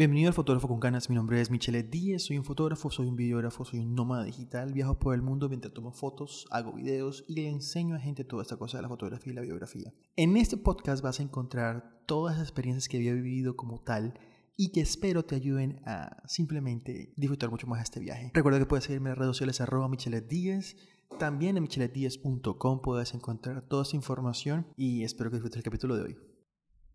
Bienvenido 0.00 0.28
al 0.28 0.34
Fotógrafo 0.34 0.66
con 0.66 0.80
Ganas, 0.80 1.10
mi 1.10 1.14
nombre 1.14 1.42
es 1.42 1.50
Michele 1.50 1.82
Díez, 1.82 2.24
soy 2.24 2.38
un 2.38 2.44
fotógrafo, 2.44 2.90
soy 2.90 3.06
un 3.06 3.16
videógrafo, 3.16 3.66
soy 3.66 3.80
un 3.80 3.94
nómada 3.94 4.24
digital, 4.24 4.72
viajo 4.72 4.98
por 4.98 5.14
el 5.14 5.20
mundo 5.20 5.50
mientras 5.50 5.74
tomo 5.74 5.92
fotos, 5.92 6.46
hago 6.50 6.72
videos 6.72 7.22
y 7.28 7.34
le 7.34 7.50
enseño 7.50 7.96
a 7.96 7.98
gente 7.98 8.24
toda 8.24 8.40
esta 8.40 8.56
cosa 8.56 8.78
de 8.78 8.82
la 8.84 8.88
fotografía 8.88 9.30
y 9.30 9.36
la 9.36 9.42
biografía. 9.42 9.92
En 10.16 10.38
este 10.38 10.56
podcast 10.56 11.02
vas 11.02 11.20
a 11.20 11.22
encontrar 11.22 12.00
todas 12.06 12.38
las 12.38 12.48
experiencias 12.48 12.88
que 12.88 12.96
había 12.96 13.12
vivido 13.12 13.56
como 13.56 13.82
tal 13.82 14.18
y 14.56 14.72
que 14.72 14.80
espero 14.80 15.26
te 15.26 15.34
ayuden 15.34 15.82
a 15.84 16.26
simplemente 16.26 17.12
disfrutar 17.18 17.50
mucho 17.50 17.66
más 17.66 17.82
este 17.82 18.00
viaje. 18.00 18.30
Recuerda 18.32 18.58
que 18.58 18.64
puedes 18.64 18.86
seguirme 18.86 19.10
en 19.10 19.16
las 19.16 19.18
redes 19.18 19.36
sociales 19.36 19.60
arroba 19.60 19.90
Díez, 20.26 20.76
también 21.18 21.58
en 21.58 21.62
micheletdiez.com 21.64 22.80
puedes 22.80 23.12
encontrar 23.12 23.68
toda 23.68 23.82
esa 23.82 23.96
información 23.96 24.66
y 24.78 25.04
espero 25.04 25.28
que 25.28 25.36
disfrutes 25.36 25.58
el 25.58 25.62
capítulo 25.62 25.94
de 25.96 26.04
hoy. 26.04 26.16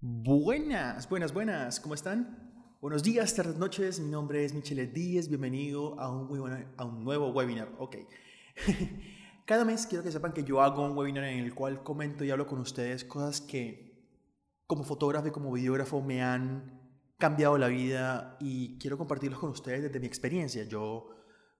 Buenas, 0.01 1.07
buenas, 1.07 1.35
buenas, 1.35 1.79
¿cómo 1.79 1.93
están? 1.93 2.54
Buenos 2.85 3.01
días, 3.01 3.33
tardes, 3.33 3.57
noches. 3.57 3.99
Mi 3.99 4.11
nombre 4.11 4.45
es 4.45 4.53
Michele 4.53 4.85
Díez. 4.85 5.27
Bienvenido 5.27 5.99
a 5.99 6.07
un, 6.07 6.67
a 6.77 6.85
un 6.85 7.03
nuevo 7.03 7.29
webinar. 7.29 7.67
Ok. 7.79 7.95
Cada 9.45 9.65
mes 9.65 9.87
quiero 9.87 10.03
que 10.03 10.11
sepan 10.11 10.33
que 10.33 10.43
yo 10.43 10.61
hago 10.61 10.85
un 10.85 10.95
webinar 10.95 11.23
en 11.23 11.39
el 11.39 11.55
cual 11.55 11.81
comento 11.81 12.23
y 12.23 12.29
hablo 12.29 12.45
con 12.45 12.59
ustedes 12.59 13.03
cosas 13.03 13.41
que 13.41 14.07
como 14.67 14.83
fotógrafo 14.83 15.29
y 15.29 15.31
como 15.31 15.51
videógrafo 15.51 15.99
me 16.03 16.21
han 16.21 16.79
cambiado 17.17 17.57
la 17.57 17.69
vida 17.69 18.37
y 18.39 18.77
quiero 18.77 18.99
compartirlos 18.99 19.39
con 19.39 19.49
ustedes 19.49 19.81
desde 19.81 19.99
mi 19.99 20.05
experiencia. 20.05 20.63
Yo, 20.65 21.09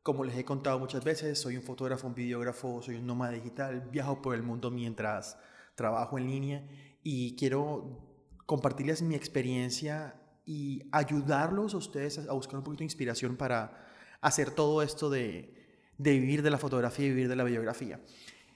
como 0.04 0.24
les 0.26 0.38
he 0.38 0.46
contado 0.46 0.78
muchas 0.78 1.04
veces, 1.04 1.42
soy 1.42 1.58
un 1.58 1.64
fotógrafo, 1.64 2.06
un 2.06 2.14
videógrafo, 2.14 2.84
soy 2.84 2.98
un 2.98 3.08
nómada 3.08 3.32
digital, 3.32 3.90
viajo 3.92 4.22
por 4.22 4.36
el 4.36 4.44
mundo 4.44 4.70
mientras 4.70 5.40
trabajo 5.74 6.20
en 6.20 6.28
línea 6.28 6.68
y 7.02 7.36
quiero 7.36 8.30
compartirles 8.46 9.02
mi 9.02 9.16
experiencia 9.16 10.22
y 10.46 10.84
ayudarlos 10.92 11.74
a 11.74 11.78
ustedes 11.78 12.20
a 12.20 12.34
buscar 12.34 12.58
un 12.58 12.64
poquito 12.64 12.80
de 12.80 12.86
inspiración 12.86 13.36
para 13.36 13.88
hacer 14.22 14.52
todo 14.52 14.82
esto 14.82 15.10
de, 15.10 15.54
de 15.98 16.12
vivir 16.12 16.42
de 16.42 16.50
la 16.50 16.58
fotografía 16.58 17.06
y 17.06 17.10
vivir 17.10 17.28
de 17.28 17.36
la 17.36 17.44
biografía. 17.44 18.00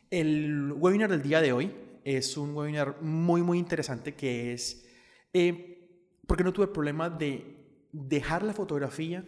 El 0.10 0.74
webinar 0.74 1.10
del 1.10 1.22
día 1.22 1.42
de 1.42 1.54
hoy 1.54 1.74
es 2.04 2.38
un 2.38 2.56
webinar 2.56 3.02
muy, 3.02 3.42
muy 3.42 3.60
interesante 3.60 4.16
que 4.16 4.54
es, 4.54 4.86
eh, 5.34 5.88
porque 6.26 6.44
no 6.44 6.54
tuve 6.54 6.66
el 6.66 6.72
problema 6.72 7.10
de 7.10 7.58
dejar 7.92 8.44
la 8.44 8.54
fotografía 8.54 9.24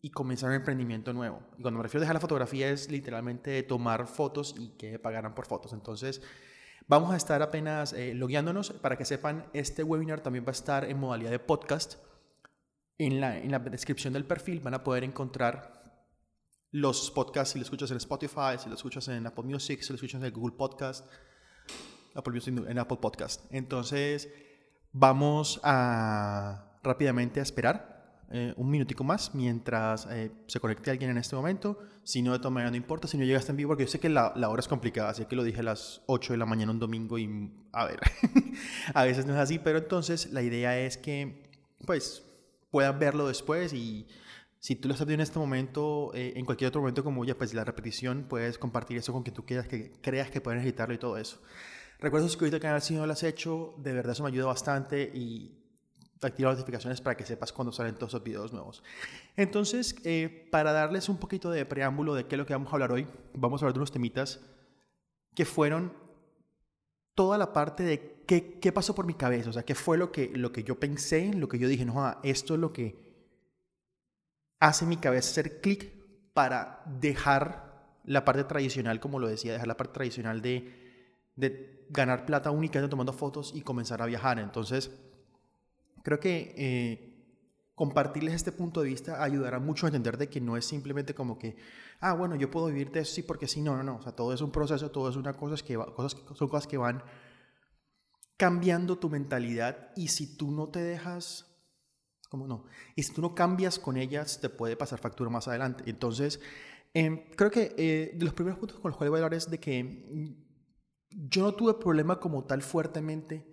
y 0.00 0.10
comenzar 0.10 0.50
un 0.50 0.56
emprendimiento 0.56 1.12
nuevo. 1.12 1.40
Y 1.58 1.62
cuando 1.62 1.78
me 1.78 1.82
refiero 1.84 2.00
a 2.00 2.04
dejar 2.04 2.14
la 2.14 2.20
fotografía 2.20 2.70
es 2.70 2.90
literalmente 2.90 3.62
tomar 3.62 4.06
fotos 4.06 4.54
y 4.58 4.70
que 4.70 4.98
pagaran 4.98 5.34
por 5.34 5.46
fotos. 5.46 5.72
Entonces, 5.72 6.20
Vamos 6.88 7.12
a 7.12 7.16
estar 7.16 7.42
apenas 7.42 7.92
eh, 7.92 8.14
logueándonos. 8.14 8.70
Para 8.70 8.96
que 8.96 9.04
sepan, 9.04 9.46
este 9.52 9.82
webinar 9.82 10.20
también 10.20 10.44
va 10.44 10.50
a 10.50 10.52
estar 10.52 10.84
en 10.84 10.98
modalidad 10.98 11.30
de 11.30 11.38
podcast. 11.38 11.94
En 12.98 13.20
la, 13.20 13.38
en 13.38 13.50
la 13.50 13.58
descripción 13.58 14.12
del 14.12 14.24
perfil 14.24 14.60
van 14.60 14.74
a 14.74 14.84
poder 14.84 15.02
encontrar 15.02 15.82
los 16.70 17.10
podcasts 17.10 17.52
si 17.52 17.58
lo 17.58 17.64
escuchas 17.64 17.90
en 17.90 17.96
Spotify, 17.98 18.58
si 18.58 18.68
lo 18.68 18.76
escuchas 18.76 19.08
en 19.08 19.26
Apple 19.26 19.44
Music, 19.44 19.80
si 19.82 19.88
lo 19.90 19.96
escuchas 19.96 20.22
en 20.22 20.32
Google 20.32 20.56
Podcast, 20.56 21.06
Apple 22.14 22.32
Music, 22.32 22.54
en 22.66 22.78
Apple 22.78 22.98
Podcast. 23.00 23.44
Entonces, 23.50 24.28
vamos 24.92 25.60
a 25.62 26.78
rápidamente 26.82 27.40
a 27.40 27.42
esperar 27.42 28.01
eh, 28.34 28.54
un 28.56 28.70
minutico 28.70 29.04
más 29.04 29.34
mientras 29.34 30.06
eh, 30.10 30.32
se 30.46 30.58
conecte 30.58 30.90
alguien 30.90 31.10
en 31.10 31.18
este 31.18 31.36
momento. 31.36 31.78
Si 32.02 32.22
no, 32.22 32.32
de 32.32 32.38
todas 32.38 32.52
maneras 32.52 32.72
no 32.72 32.76
importa. 32.76 33.06
Si 33.06 33.18
no 33.18 33.24
llegaste 33.24 33.50
en 33.50 33.58
vivo, 33.58 33.68
porque 33.68 33.84
yo 33.84 33.90
sé 33.90 34.00
que 34.00 34.08
la, 34.08 34.32
la, 34.36 34.48
hora 34.48 34.60
es 34.60 34.68
complicada, 34.68 35.10
así 35.10 35.26
que 35.26 35.36
lo 35.36 35.44
dije 35.44 35.60
a 35.60 35.64
las 35.64 36.02
8 36.06 36.32
de 36.32 36.38
la 36.38 36.46
mañana 36.46 36.72
un 36.72 36.78
domingo 36.78 37.18
y 37.18 37.52
a 37.72 37.84
ver, 37.84 38.00
a 38.94 39.04
veces 39.04 39.26
no 39.26 39.34
es 39.34 39.38
así, 39.38 39.58
pero 39.58 39.78
entonces 39.78 40.32
la 40.32 40.42
idea 40.42 40.78
es 40.78 40.96
que 40.96 41.50
pues 41.84 42.24
puedan 42.70 42.98
verlo 42.98 43.28
después 43.28 43.72
y 43.74 44.06
si 44.58 44.76
tú 44.76 44.88
lo 44.88 44.94
estás 44.94 45.06
viendo 45.06 45.22
en 45.22 45.26
este 45.26 45.38
momento, 45.38 46.12
eh, 46.14 46.32
en 46.36 46.44
cualquier 46.44 46.68
otro 46.68 46.80
momento 46.80 47.04
como 47.04 47.24
ya 47.24 47.36
pues 47.36 47.52
la 47.52 47.64
repetición, 47.64 48.26
puedes 48.28 48.58
compartir 48.58 48.96
eso 48.96 49.12
con 49.12 49.24
quien 49.24 49.34
tú 49.34 49.44
quieras, 49.44 49.66
que 49.66 49.92
creas 50.00 50.30
que 50.30 50.40
pueden 50.40 50.60
editarlo 50.62 50.94
y 50.94 50.98
todo 50.98 51.18
eso. 51.18 51.42
Recuerda 51.98 52.26
suscribirte 52.26 52.56
al 52.56 52.62
canal 52.62 52.82
si 52.82 52.94
no 52.94 53.04
lo 53.04 53.12
has 53.12 53.22
hecho, 53.24 53.74
de 53.78 53.92
verdad 53.92 54.12
eso 54.12 54.22
me 54.22 54.30
ayuda 54.30 54.46
bastante 54.46 55.10
y 55.14 55.61
activa 56.28 56.50
las 56.50 56.58
notificaciones 56.58 57.00
para 57.00 57.16
que 57.16 57.26
sepas 57.26 57.52
cuando 57.52 57.72
salen 57.72 57.94
todos 57.94 58.12
los 58.12 58.22
videos 58.22 58.52
nuevos. 58.52 58.82
Entonces, 59.36 59.96
eh, 60.04 60.48
para 60.50 60.72
darles 60.72 61.08
un 61.08 61.18
poquito 61.18 61.50
de 61.50 61.64
preámbulo 61.66 62.14
de 62.14 62.26
qué 62.26 62.36
es 62.36 62.38
lo 62.38 62.46
que 62.46 62.52
vamos 62.52 62.72
a 62.72 62.76
hablar 62.76 62.92
hoy, 62.92 63.06
vamos 63.34 63.60
a 63.60 63.64
hablar 63.64 63.74
de 63.74 63.78
unos 63.80 63.92
temitas 63.92 64.40
que 65.34 65.44
fueron 65.44 65.92
toda 67.14 67.38
la 67.38 67.52
parte 67.52 67.82
de 67.82 68.24
qué, 68.26 68.58
qué 68.60 68.72
pasó 68.72 68.94
por 68.94 69.06
mi 69.06 69.14
cabeza, 69.14 69.50
o 69.50 69.52
sea, 69.52 69.64
qué 69.64 69.74
fue 69.74 69.98
lo 69.98 70.12
que, 70.12 70.30
lo 70.34 70.52
que 70.52 70.64
yo 70.64 70.78
pensé, 70.78 71.32
lo 71.34 71.48
que 71.48 71.58
yo 71.58 71.68
dije, 71.68 71.84
no, 71.84 72.16
esto 72.22 72.54
es 72.54 72.60
lo 72.60 72.72
que 72.72 72.96
hace 74.60 74.86
mi 74.86 74.96
cabeza 74.96 75.30
hacer 75.30 75.60
clic 75.60 75.92
para 76.32 76.82
dejar 76.86 77.98
la 78.04 78.24
parte 78.24 78.44
tradicional, 78.44 79.00
como 79.00 79.18
lo 79.18 79.28
decía, 79.28 79.52
dejar 79.52 79.68
la 79.68 79.76
parte 79.76 79.94
tradicional 79.94 80.40
de, 80.40 81.30
de 81.36 81.86
ganar 81.90 82.26
plata 82.26 82.50
únicamente 82.50 82.90
tomando 82.90 83.12
fotos 83.12 83.52
y 83.54 83.62
comenzar 83.62 84.02
a 84.02 84.06
viajar. 84.06 84.38
Entonces, 84.38 84.90
Creo 86.02 86.20
que 86.20 86.54
eh, 86.56 87.12
compartirles 87.74 88.34
este 88.34 88.52
punto 88.52 88.82
de 88.82 88.88
vista 88.88 89.22
ayudará 89.22 89.58
mucho 89.58 89.86
a 89.86 89.88
entender 89.88 90.18
de 90.18 90.28
que 90.28 90.40
no 90.40 90.56
es 90.56 90.64
simplemente 90.64 91.14
como 91.14 91.38
que, 91.38 91.56
ah, 92.00 92.12
bueno, 92.12 92.36
yo 92.36 92.50
puedo 92.50 92.66
vivir 92.66 92.90
de 92.90 93.00
eso 93.00 93.14
sí 93.14 93.22
porque 93.22 93.48
sí, 93.48 93.60
no, 93.60 93.76
no, 93.76 93.82
no. 93.82 93.96
O 93.96 94.02
sea, 94.02 94.12
todo 94.12 94.32
es 94.32 94.40
un 94.40 94.50
proceso, 94.50 94.90
todo 94.90 95.08
es 95.08 95.16
una 95.16 95.32
cosa 95.32 95.62
que, 95.64 95.76
cosas, 95.76 96.20
son 96.34 96.48
cosas 96.48 96.66
que 96.66 96.76
van 96.76 97.02
cambiando 98.36 98.98
tu 98.98 99.08
mentalidad 99.08 99.92
y 99.96 100.08
si 100.08 100.36
tú 100.36 100.50
no 100.50 100.68
te 100.68 100.80
dejas, 100.80 101.46
¿cómo 102.28 102.46
no? 102.46 102.64
Y 102.96 103.04
si 103.04 103.12
tú 103.12 103.22
no 103.22 103.34
cambias 103.34 103.78
con 103.78 103.96
ellas, 103.96 104.40
te 104.40 104.48
puede 104.48 104.76
pasar 104.76 104.98
factura 104.98 105.30
más 105.30 105.48
adelante. 105.48 105.84
Entonces, 105.86 106.40
em, 106.92 107.24
creo 107.36 107.50
que 107.50 107.74
eh, 107.78 108.12
de 108.14 108.24
los 108.24 108.34
primeros 108.34 108.58
puntos 108.58 108.80
con 108.80 108.90
los 108.90 108.98
cuales 108.98 109.10
voy 109.10 109.20
a 109.20 109.24
hablar 109.24 109.34
es 109.34 109.50
de 109.50 109.58
que 109.58 109.84
mm, 109.84 111.28
yo 111.28 111.42
no 111.42 111.54
tuve 111.54 111.74
problema 111.74 112.18
como 112.18 112.44
tal 112.44 112.62
fuertemente 112.62 113.46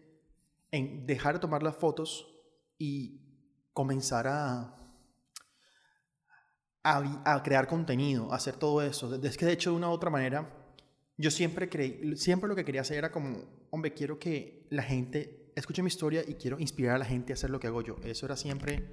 en 0.71 1.05
dejar 1.05 1.35
de 1.35 1.39
tomar 1.39 1.63
las 1.63 1.75
fotos 1.75 2.38
y 2.79 3.21
comenzar 3.73 4.25
a, 4.27 4.75
a, 6.83 7.43
crear 7.43 7.67
contenido, 7.67 8.31
a 8.31 8.37
hacer 8.37 8.55
todo 8.55 8.81
eso. 8.81 9.13
Es 9.21 9.37
que 9.37 9.45
de 9.45 9.51
hecho 9.51 9.71
de 9.71 9.75
una 9.75 9.89
u 9.89 9.91
otra 9.91 10.09
manera, 10.09 10.49
yo 11.17 11.29
siempre 11.29 11.69
creí, 11.69 12.15
siempre 12.15 12.47
lo 12.47 12.55
que 12.55 12.65
quería 12.65 12.81
hacer 12.81 12.97
era 12.97 13.11
como, 13.11 13.67
hombre, 13.69 13.93
quiero 13.93 14.17
que 14.17 14.65
la 14.71 14.81
gente 14.81 15.51
escuche 15.55 15.83
mi 15.83 15.89
historia 15.89 16.23
y 16.25 16.35
quiero 16.35 16.57
inspirar 16.59 16.95
a 16.95 16.99
la 16.99 17.05
gente 17.05 17.33
a 17.33 17.35
hacer 17.35 17.49
lo 17.49 17.59
que 17.59 17.67
hago 17.67 17.81
yo. 17.81 17.97
Eso 18.03 18.25
era 18.25 18.37
siempre, 18.37 18.89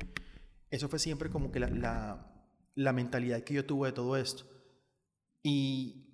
eso 0.69 0.89
fue 0.89 0.99
siempre 0.99 1.31
como 1.31 1.53
que 1.53 1.61
la, 1.61 1.69
la, 1.71 2.51
la 2.75 2.93
mentalidad 2.93 3.43
que 3.45 3.55
yo 3.55 3.65
tuve 3.65 3.89
de 3.89 3.93
todo 3.93 4.17
esto. 4.17 4.45
Y 5.43 6.07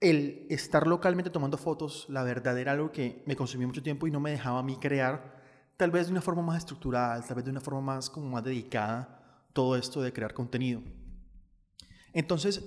el 0.00 0.46
estar 0.50 0.88
localmente 0.88 1.30
tomando 1.30 1.56
fotos, 1.56 2.06
la 2.08 2.24
verdad 2.24 2.58
era 2.58 2.72
algo 2.72 2.90
que 2.90 3.22
me 3.26 3.36
consumía 3.36 3.68
mucho 3.68 3.82
tiempo 3.82 4.08
y 4.08 4.10
no 4.10 4.18
me 4.18 4.32
dejaba 4.32 4.58
a 4.58 4.64
mí 4.64 4.76
crear 4.80 5.39
tal 5.80 5.90
vez 5.90 6.08
de 6.08 6.12
una 6.12 6.20
forma 6.20 6.42
más 6.42 6.58
estructural, 6.58 7.24
tal 7.24 7.36
vez 7.36 7.44
de 7.46 7.50
una 7.50 7.60
forma 7.62 7.80
más 7.80 8.10
como 8.10 8.28
más 8.28 8.44
dedicada, 8.44 9.48
todo 9.54 9.76
esto 9.76 10.02
de 10.02 10.12
crear 10.12 10.34
contenido. 10.34 10.82
Entonces, 12.12 12.62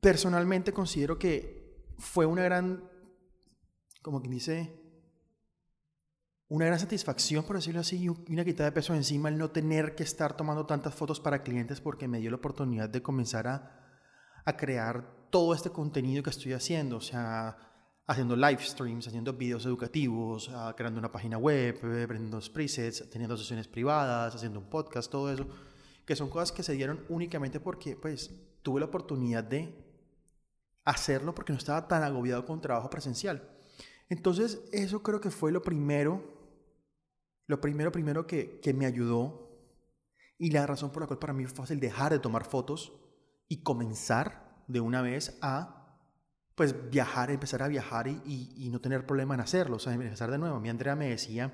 personalmente 0.00 0.72
considero 0.72 1.18
que 1.18 1.92
fue 1.98 2.24
una 2.24 2.44
gran, 2.44 2.82
como 4.00 4.22
quien 4.22 4.32
dice, 4.32 4.80
una 6.48 6.64
gran 6.64 6.78
satisfacción, 6.78 7.44
por 7.44 7.56
decirlo 7.56 7.80
así, 7.80 8.02
y 8.02 8.08
una 8.08 8.46
quitada 8.46 8.70
de 8.70 8.74
peso 8.74 8.94
encima 8.94 9.28
el 9.28 9.36
no 9.36 9.50
tener 9.50 9.94
que 9.94 10.02
estar 10.02 10.34
tomando 10.34 10.64
tantas 10.64 10.94
fotos 10.94 11.20
para 11.20 11.42
clientes 11.42 11.82
porque 11.82 12.08
me 12.08 12.20
dio 12.20 12.30
la 12.30 12.36
oportunidad 12.36 12.88
de 12.88 13.02
comenzar 13.02 13.46
a, 13.48 14.00
a 14.46 14.56
crear 14.56 15.28
todo 15.28 15.52
este 15.52 15.68
contenido 15.68 16.22
que 16.22 16.30
estoy 16.30 16.54
haciendo. 16.54 16.96
O 16.96 17.02
sea, 17.02 17.58
haciendo 18.06 18.36
live 18.36 18.62
streams, 18.62 19.06
haciendo 19.06 19.32
videos 19.32 19.64
educativos, 19.66 20.50
ah, 20.52 20.74
creando 20.76 20.98
una 20.98 21.10
página 21.10 21.38
web, 21.38 21.76
aprendiendo 21.76 22.40
presets, 22.52 23.08
teniendo 23.10 23.36
sesiones 23.36 23.68
privadas, 23.68 24.34
haciendo 24.34 24.60
un 24.60 24.68
podcast, 24.68 25.10
todo 25.10 25.32
eso, 25.32 25.46
que 26.04 26.16
son 26.16 26.28
cosas 26.28 26.52
que 26.52 26.62
se 26.62 26.72
dieron 26.72 27.04
únicamente 27.08 27.60
porque 27.60 27.96
pues 27.96 28.30
tuve 28.62 28.80
la 28.80 28.86
oportunidad 28.86 29.44
de 29.44 29.74
hacerlo 30.84 31.34
porque 31.34 31.52
no 31.52 31.58
estaba 31.58 31.86
tan 31.86 32.02
agobiado 32.02 32.44
con 32.44 32.60
trabajo 32.60 32.90
presencial. 32.90 33.48
Entonces, 34.08 34.62
eso 34.72 35.02
creo 35.02 35.20
que 35.20 35.30
fue 35.30 35.52
lo 35.52 35.62
primero, 35.62 36.22
lo 37.46 37.60
primero, 37.60 37.92
primero 37.92 38.26
que, 38.26 38.60
que 38.60 38.74
me 38.74 38.84
ayudó 38.84 39.48
y 40.38 40.50
la 40.50 40.66
razón 40.66 40.90
por 40.90 41.02
la 41.02 41.06
cual 41.06 41.20
para 41.20 41.32
mí 41.32 41.46
fue 41.46 41.54
fácil 41.54 41.78
dejar 41.78 42.12
de 42.12 42.18
tomar 42.18 42.44
fotos 42.44 42.92
y 43.48 43.62
comenzar 43.62 44.64
de 44.66 44.80
una 44.80 45.02
vez 45.02 45.38
a 45.40 45.81
pues 46.62 46.92
viajar, 46.92 47.32
empezar 47.32 47.60
a 47.60 47.66
viajar 47.66 48.06
y, 48.06 48.52
y, 48.56 48.70
no 48.70 48.80
tener 48.80 49.04
problema 49.04 49.34
en 49.34 49.40
hacerlo, 49.40 49.78
o 49.78 49.78
sea, 49.80 49.94
empezar 49.94 50.30
de 50.30 50.38
nuevo. 50.38 50.60
Mi 50.60 50.68
Andrea 50.68 50.94
me 50.94 51.08
decía, 51.08 51.52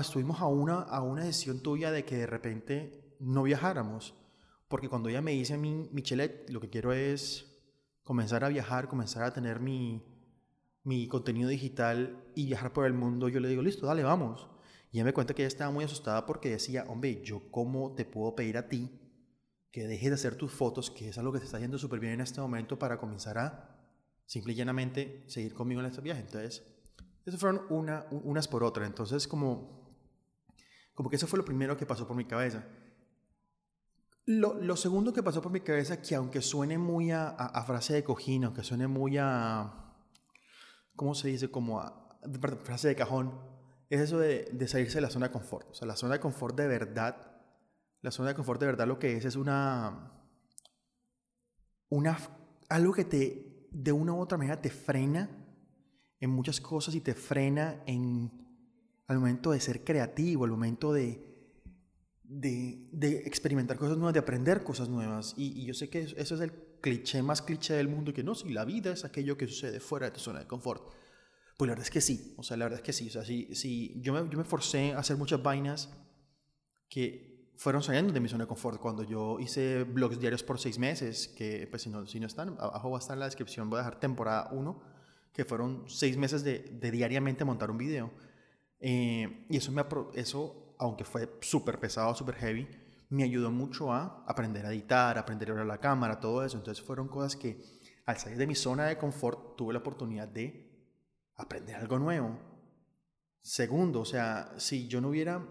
estuvimos 0.00 0.40
a 0.40 0.46
una, 0.46 0.76
a 0.76 1.02
una 1.02 1.24
decisión 1.24 1.60
tuya 1.60 1.90
de 1.90 2.06
que 2.06 2.16
de 2.16 2.26
repente 2.26 3.16
no 3.20 3.42
viajáramos, 3.42 4.14
porque 4.66 4.88
cuando 4.88 5.10
ella 5.10 5.20
me 5.20 5.32
dice 5.32 5.52
a 5.52 5.58
mí, 5.58 5.90
Michelet, 5.92 6.48
lo 6.48 6.58
que 6.58 6.70
quiero 6.70 6.94
es 6.94 7.60
comenzar 8.02 8.44
a 8.44 8.48
viajar, 8.48 8.88
comenzar 8.88 9.24
a 9.24 9.34
tener 9.34 9.60
mi, 9.60 10.02
mi 10.84 11.06
contenido 11.06 11.50
digital 11.50 12.24
y 12.34 12.46
viajar 12.46 12.72
por 12.72 12.86
el 12.86 12.94
mundo, 12.94 13.28
yo 13.28 13.40
le 13.40 13.48
digo, 13.50 13.60
listo, 13.60 13.84
dale, 13.84 14.04
vamos. 14.04 14.48
Y 14.90 14.96
ella 14.96 15.04
me 15.04 15.12
cuenta 15.12 15.34
que 15.34 15.42
ella 15.42 15.48
estaba 15.48 15.70
muy 15.70 15.84
asustada 15.84 16.24
porque 16.24 16.48
decía, 16.48 16.86
hombre, 16.88 17.20
yo 17.22 17.50
cómo 17.50 17.94
te 17.94 18.06
puedo 18.06 18.34
pedir 18.34 18.56
a 18.56 18.68
ti 18.68 18.90
que 19.70 19.86
dejes 19.86 20.08
de 20.08 20.14
hacer 20.14 20.36
tus 20.36 20.50
fotos, 20.50 20.90
que 20.90 21.10
es 21.10 21.18
algo 21.18 21.30
que 21.30 21.40
te 21.40 21.44
está 21.44 21.58
yendo 21.58 21.76
súper 21.76 22.00
bien 22.00 22.14
en 22.14 22.20
este 22.22 22.40
momento 22.40 22.78
para 22.78 22.96
comenzar 22.96 23.36
a 23.36 23.73
simple 24.26 24.52
y 24.52 24.56
llanamente 24.56 25.24
seguir 25.26 25.54
conmigo 25.54 25.80
en 25.80 25.86
este 25.86 26.00
viaje. 26.00 26.20
Entonces, 26.20 26.62
eso 27.24 27.38
fueron 27.38 27.62
una, 27.70 28.06
unas 28.10 28.48
por 28.48 28.64
otras. 28.64 28.86
Entonces, 28.86 29.28
como, 29.28 29.98
como 30.94 31.10
que 31.10 31.16
eso 31.16 31.26
fue 31.26 31.38
lo 31.38 31.44
primero 31.44 31.76
que 31.76 31.86
pasó 31.86 32.06
por 32.06 32.16
mi 32.16 32.24
cabeza. 32.24 32.66
Lo, 34.26 34.54
lo 34.54 34.76
segundo 34.76 35.12
que 35.12 35.22
pasó 35.22 35.42
por 35.42 35.52
mi 35.52 35.60
cabeza, 35.60 36.00
que 36.00 36.14
aunque 36.14 36.40
suene 36.40 36.78
muy 36.78 37.10
a, 37.10 37.28
a, 37.28 37.64
frase 37.64 37.94
de 37.94 38.04
cojín, 38.04 38.44
aunque 38.44 38.62
suene 38.62 38.86
muy 38.86 39.18
a, 39.18 39.94
¿cómo 40.96 41.14
se 41.14 41.28
dice? 41.28 41.50
Como 41.50 41.80
a, 41.80 42.18
frase 42.62 42.88
de 42.88 42.96
cajón, 42.96 43.38
es 43.90 44.00
eso 44.00 44.18
de, 44.18 44.48
de 44.52 44.66
salirse 44.66 44.96
de 44.96 45.02
la 45.02 45.10
zona 45.10 45.26
de 45.26 45.32
confort. 45.32 45.68
O 45.70 45.74
sea, 45.74 45.86
la 45.86 45.96
zona 45.96 46.14
de 46.14 46.20
confort 46.20 46.56
de 46.56 46.66
verdad 46.66 47.34
la 48.04 48.10
zona 48.10 48.28
de 48.28 48.34
confort 48.34 48.60
de 48.60 48.66
verdad 48.66 48.86
lo 48.86 48.98
que 48.98 49.16
es 49.16 49.24
es 49.24 49.34
una, 49.34 50.12
una 51.88 52.18
algo 52.68 52.92
que 52.92 53.06
te 53.06 53.53
de 53.74 53.92
una 53.92 54.14
u 54.14 54.20
otra 54.20 54.38
manera 54.38 54.60
te 54.60 54.70
frena 54.70 55.28
en 56.20 56.30
muchas 56.30 56.60
cosas 56.60 56.94
y 56.94 57.00
te 57.00 57.14
frena 57.14 57.82
en 57.86 58.30
al 59.06 59.18
momento 59.18 59.50
de 59.50 59.60
ser 59.60 59.84
creativo, 59.84 60.44
al 60.44 60.50
momento 60.50 60.92
de, 60.92 61.20
de, 62.22 63.16
experimentar 63.26 63.76
cosas 63.76 63.98
nuevas, 63.98 64.14
de 64.14 64.20
aprender 64.20 64.62
cosas 64.62 64.88
nuevas. 64.88 65.34
Y, 65.36 65.60
y, 65.60 65.66
yo 65.66 65.74
sé 65.74 65.90
que 65.90 66.00
eso 66.16 66.34
es 66.34 66.40
el 66.40 66.52
cliché 66.80 67.22
más 67.22 67.42
cliché 67.42 67.74
del 67.74 67.88
mundo, 67.88 68.14
que 68.14 68.22
no, 68.22 68.34
si 68.34 68.48
la 68.50 68.64
vida 68.64 68.92
es 68.92 69.04
aquello 69.04 69.36
que 69.36 69.46
sucede 69.46 69.80
fuera 69.80 70.06
de 70.06 70.12
tu 70.12 70.20
zona 70.20 70.38
de 70.38 70.46
confort. 70.46 70.90
Pues 71.58 71.68
la 71.68 71.72
verdad 71.72 71.84
es 71.84 71.90
que 71.90 72.00
sí, 72.00 72.34
o 72.38 72.42
sea, 72.42 72.56
la 72.56 72.64
verdad 72.64 72.80
es 72.80 72.84
que 72.84 72.92
sí. 72.92 73.08
O 73.08 73.10
sea, 73.10 73.24
si, 73.24 73.54
si 73.54 74.00
yo, 74.00 74.14
me, 74.14 74.28
yo 74.30 74.38
me 74.38 74.44
forcé 74.44 74.92
a 74.92 74.98
hacer 74.98 75.16
muchas 75.16 75.42
vainas 75.42 75.90
que 76.88 77.33
fueron 77.56 77.82
saliendo 77.82 78.12
de 78.12 78.20
mi 78.20 78.28
zona 78.28 78.44
de 78.44 78.48
confort. 78.48 78.80
Cuando 78.80 79.02
yo 79.02 79.38
hice 79.40 79.84
blogs 79.84 80.18
diarios 80.18 80.42
por 80.42 80.58
seis 80.58 80.78
meses, 80.78 81.28
que 81.28 81.66
pues 81.68 81.82
si 81.82 81.90
no, 81.90 82.06
si 82.06 82.20
no 82.20 82.26
están, 82.26 82.56
abajo 82.58 82.90
va 82.90 82.98
a 82.98 83.00
estar 83.00 83.14
en 83.14 83.20
la 83.20 83.26
descripción, 83.26 83.70
voy 83.70 83.78
a 83.78 83.82
dejar 83.82 84.00
temporada 84.00 84.48
1, 84.52 84.82
que 85.32 85.44
fueron 85.44 85.84
seis 85.88 86.16
meses 86.16 86.44
de, 86.44 86.58
de 86.58 86.90
diariamente 86.90 87.44
montar 87.44 87.70
un 87.70 87.78
video. 87.78 88.10
Eh, 88.80 89.46
y 89.48 89.56
eso, 89.56 89.72
me, 89.72 89.84
eso, 90.14 90.74
aunque 90.78 91.04
fue 91.04 91.38
súper 91.40 91.78
pesado, 91.78 92.14
súper 92.14 92.34
heavy, 92.36 92.68
me 93.10 93.22
ayudó 93.22 93.50
mucho 93.50 93.92
a 93.92 94.24
aprender 94.26 94.66
a 94.66 94.70
editar, 94.70 95.16
aprender 95.16 95.50
a 95.50 95.54
ver 95.54 95.66
la 95.66 95.78
cámara, 95.78 96.20
todo 96.20 96.44
eso. 96.44 96.56
Entonces 96.56 96.84
fueron 96.84 97.08
cosas 97.08 97.36
que 97.36 97.60
al 98.06 98.18
salir 98.18 98.38
de 98.38 98.46
mi 98.46 98.54
zona 98.54 98.86
de 98.86 98.98
confort 98.98 99.56
tuve 99.56 99.72
la 99.72 99.78
oportunidad 99.78 100.28
de 100.28 100.70
aprender 101.36 101.76
algo 101.76 101.98
nuevo. 101.98 102.38
Segundo, 103.40 104.00
o 104.00 104.04
sea, 104.04 104.54
si 104.56 104.88
yo 104.88 105.00
no 105.00 105.08
hubiera 105.08 105.46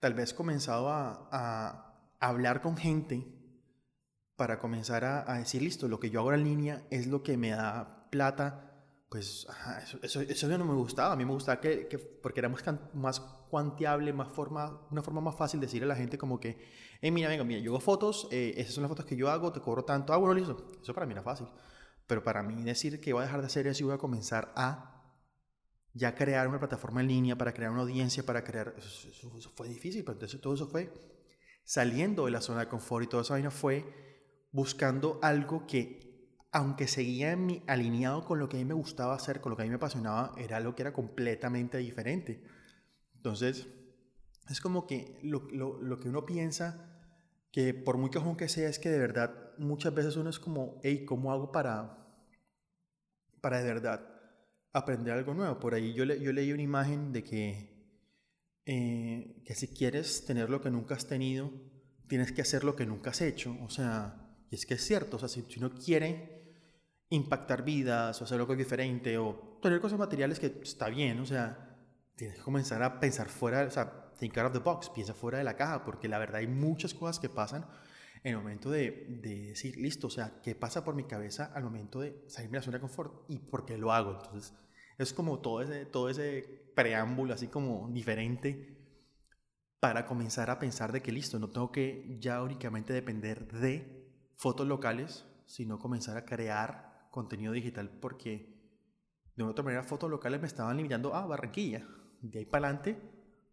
tal 0.00 0.14
vez 0.14 0.34
comenzado 0.34 0.88
a, 0.90 1.82
hablar 2.18 2.62
con 2.62 2.76
gente 2.76 3.26
para 4.36 4.58
comenzar 4.58 5.04
a, 5.04 5.38
decir, 5.38 5.62
listo, 5.62 5.88
lo 5.88 6.00
que 6.00 6.10
yo 6.10 6.20
hago 6.20 6.32
en 6.32 6.44
línea 6.44 6.86
es 6.90 7.06
lo 7.06 7.22
que 7.22 7.36
me 7.36 7.50
da 7.50 8.08
plata, 8.10 8.84
pues 9.08 9.46
eso, 10.02 10.20
eso, 10.20 10.48
no 10.48 10.64
me 10.64 10.74
gustaba. 10.74 11.12
A 11.12 11.16
mí 11.16 11.24
me 11.24 11.32
gustaba 11.32 11.60
que, 11.60 11.86
que 11.88 11.98
porque 11.98 12.40
era 12.40 12.48
más, 12.48 12.64
más 12.94 13.20
cuantiable, 13.20 14.12
más 14.12 14.28
forma, 14.28 14.80
una 14.90 15.02
forma 15.02 15.20
más 15.20 15.36
fácil 15.36 15.60
de 15.60 15.66
decirle 15.66 15.86
a 15.86 15.88
la 15.88 15.96
gente 15.96 16.18
como 16.18 16.40
que, 16.40 16.58
hey, 17.00 17.10
mira, 17.10 17.28
venga, 17.28 17.44
mira, 17.44 17.60
yo 17.60 17.72
hago 17.72 17.80
fotos, 17.80 18.28
eh, 18.30 18.54
esas 18.56 18.74
son 18.74 18.82
las 18.82 18.88
fotos 18.88 19.06
que 19.06 19.16
yo 19.16 19.30
hago, 19.30 19.52
te 19.52 19.60
cobro 19.60 19.84
tanto, 19.84 20.12
ah, 20.12 20.16
bueno, 20.16 20.34
listo. 20.34 20.72
Eso 20.82 20.92
para 20.92 21.06
mí 21.06 21.12
era 21.12 21.22
fácil. 21.22 21.46
Pero 22.06 22.22
para 22.22 22.42
mí 22.42 22.62
decir 22.62 23.00
que 23.00 23.12
voy 23.12 23.22
a 23.22 23.26
dejar 23.26 23.40
de 23.40 23.46
hacer 23.46 23.66
eso 23.66 23.82
y 23.82 23.86
voy 23.86 23.94
a 23.94 23.98
comenzar 23.98 24.52
a 24.56 24.95
ya 25.96 26.14
crear 26.14 26.46
una 26.46 26.58
plataforma 26.58 27.00
en 27.00 27.08
línea, 27.08 27.38
para 27.38 27.54
crear 27.54 27.70
una 27.70 27.80
audiencia, 27.80 28.24
para 28.24 28.44
crear... 28.44 28.74
Eso, 28.76 29.50
fue 29.54 29.68
difícil, 29.68 30.04
pero 30.04 30.12
entonces 30.12 30.40
todo 30.40 30.54
eso 30.54 30.68
fue 30.68 30.92
saliendo 31.64 32.26
de 32.26 32.30
la 32.30 32.42
zona 32.42 32.60
de 32.60 32.68
confort 32.68 33.04
y 33.04 33.08
toda 33.08 33.22
esa 33.22 33.34
vaina 33.34 33.50
fue 33.50 33.84
buscando 34.52 35.18
algo 35.22 35.66
que, 35.66 36.38
aunque 36.52 36.86
seguía 36.86 37.32
en 37.32 37.46
mi, 37.46 37.62
alineado 37.66 38.24
con 38.24 38.38
lo 38.38 38.48
que 38.48 38.56
a 38.56 38.58
mí 38.58 38.66
me 38.66 38.74
gustaba 38.74 39.14
hacer, 39.14 39.40
con 39.40 39.50
lo 39.50 39.56
que 39.56 39.62
a 39.62 39.64
mí 39.64 39.70
me 39.70 39.76
apasionaba, 39.76 40.34
era 40.36 40.58
algo 40.58 40.74
que 40.74 40.82
era 40.82 40.92
completamente 40.92 41.78
diferente. 41.78 42.44
Entonces, 43.16 43.66
es 44.50 44.60
como 44.60 44.86
que 44.86 45.18
lo, 45.22 45.48
lo, 45.50 45.80
lo 45.80 45.98
que 45.98 46.10
uno 46.10 46.26
piensa, 46.26 47.00
que 47.50 47.72
por 47.72 47.96
muy 47.96 48.10
cajón 48.10 48.36
que 48.36 48.50
sea, 48.50 48.68
es 48.68 48.78
que 48.78 48.90
de 48.90 48.98
verdad 48.98 49.34
muchas 49.56 49.94
veces 49.94 50.16
uno 50.16 50.28
es 50.28 50.38
como, 50.38 50.78
hey, 50.82 51.06
¿cómo 51.06 51.32
hago 51.32 51.52
para, 51.52 52.06
para 53.40 53.62
de 53.62 53.64
verdad 53.64 54.15
aprender 54.72 55.14
algo 55.14 55.34
nuevo. 55.34 55.58
Por 55.58 55.74
ahí 55.74 55.92
yo, 55.94 56.04
le, 56.04 56.20
yo 56.20 56.32
leí 56.32 56.52
una 56.52 56.62
imagen 56.62 57.12
de 57.12 57.24
que, 57.24 57.92
eh, 58.64 59.42
que 59.44 59.54
si 59.54 59.68
quieres 59.68 60.24
tener 60.24 60.50
lo 60.50 60.60
que 60.60 60.70
nunca 60.70 60.94
has 60.94 61.06
tenido, 61.06 61.52
tienes 62.08 62.32
que 62.32 62.42
hacer 62.42 62.64
lo 62.64 62.76
que 62.76 62.86
nunca 62.86 63.10
has 63.10 63.20
hecho. 63.20 63.56
O 63.62 63.70
sea, 63.70 64.26
y 64.50 64.54
es 64.54 64.66
que 64.66 64.74
es 64.74 64.84
cierto, 64.84 65.16
o 65.16 65.18
sea, 65.20 65.28
si, 65.28 65.42
si 65.42 65.58
uno 65.58 65.72
quiere 65.74 66.36
impactar 67.10 67.64
vidas 67.64 68.20
o 68.20 68.24
hacer 68.24 68.40
algo 68.40 68.56
diferente 68.56 69.16
o 69.18 69.58
tener 69.62 69.80
cosas 69.80 69.98
materiales 69.98 70.40
que 70.40 70.58
está 70.62 70.88
bien, 70.88 71.20
o 71.20 71.26
sea, 71.26 71.76
tienes 72.16 72.36
que 72.36 72.42
comenzar 72.42 72.82
a 72.82 72.98
pensar 72.98 73.28
fuera, 73.28 73.62
o 73.62 73.70
sea, 73.70 74.12
think 74.18 74.36
out 74.38 74.46
of 74.46 74.52
the 74.52 74.58
box, 74.58 74.90
piensa 74.90 75.14
fuera 75.14 75.38
de 75.38 75.44
la 75.44 75.56
caja, 75.56 75.84
porque 75.84 76.08
la 76.08 76.18
verdad 76.18 76.36
hay 76.36 76.46
muchas 76.46 76.94
cosas 76.94 77.18
que 77.18 77.28
pasan 77.28 77.66
en 78.26 78.32
el 78.32 78.38
momento 78.38 78.72
de, 78.72 79.06
de, 79.22 79.50
decir, 79.50 79.76
listo, 79.76 80.08
o 80.08 80.10
sea, 80.10 80.40
¿qué 80.42 80.56
pasa 80.56 80.82
por 80.82 80.96
mi 80.96 81.04
cabeza 81.04 81.52
al 81.54 81.62
momento 81.62 82.00
de 82.00 82.24
salirme 82.26 82.56
de 82.56 82.58
la 82.58 82.64
zona 82.64 82.76
de 82.78 82.80
confort 82.80 83.24
y 83.28 83.38
por 83.38 83.64
qué 83.64 83.78
lo 83.78 83.92
hago? 83.92 84.16
Entonces, 84.16 84.52
es 84.98 85.12
como 85.12 85.38
todo 85.38 85.62
ese, 85.62 85.86
todo 85.86 86.10
ese 86.10 86.72
preámbulo 86.74 87.34
así 87.34 87.46
como 87.46 87.88
diferente 87.92 88.76
para 89.78 90.06
comenzar 90.06 90.50
a 90.50 90.58
pensar 90.58 90.90
de 90.90 91.02
que 91.02 91.12
listo, 91.12 91.38
no 91.38 91.50
tengo 91.50 91.70
que 91.70 92.16
ya 92.18 92.42
únicamente 92.42 92.92
depender 92.92 93.46
de 93.52 94.10
fotos 94.34 94.66
locales, 94.66 95.24
sino 95.46 95.78
comenzar 95.78 96.16
a 96.16 96.24
crear 96.24 97.06
contenido 97.12 97.52
digital 97.52 97.90
porque 98.00 98.56
de 99.36 99.42
una 99.44 99.52
otra 99.52 99.64
manera 99.64 99.84
fotos 99.84 100.10
locales 100.10 100.40
me 100.40 100.48
estaban 100.48 100.76
limitando 100.76 101.14
a 101.14 101.24
Barranquilla. 101.26 101.86
De 102.22 102.40
ahí 102.40 102.44
para 102.44 102.66
adelante, 102.66 103.00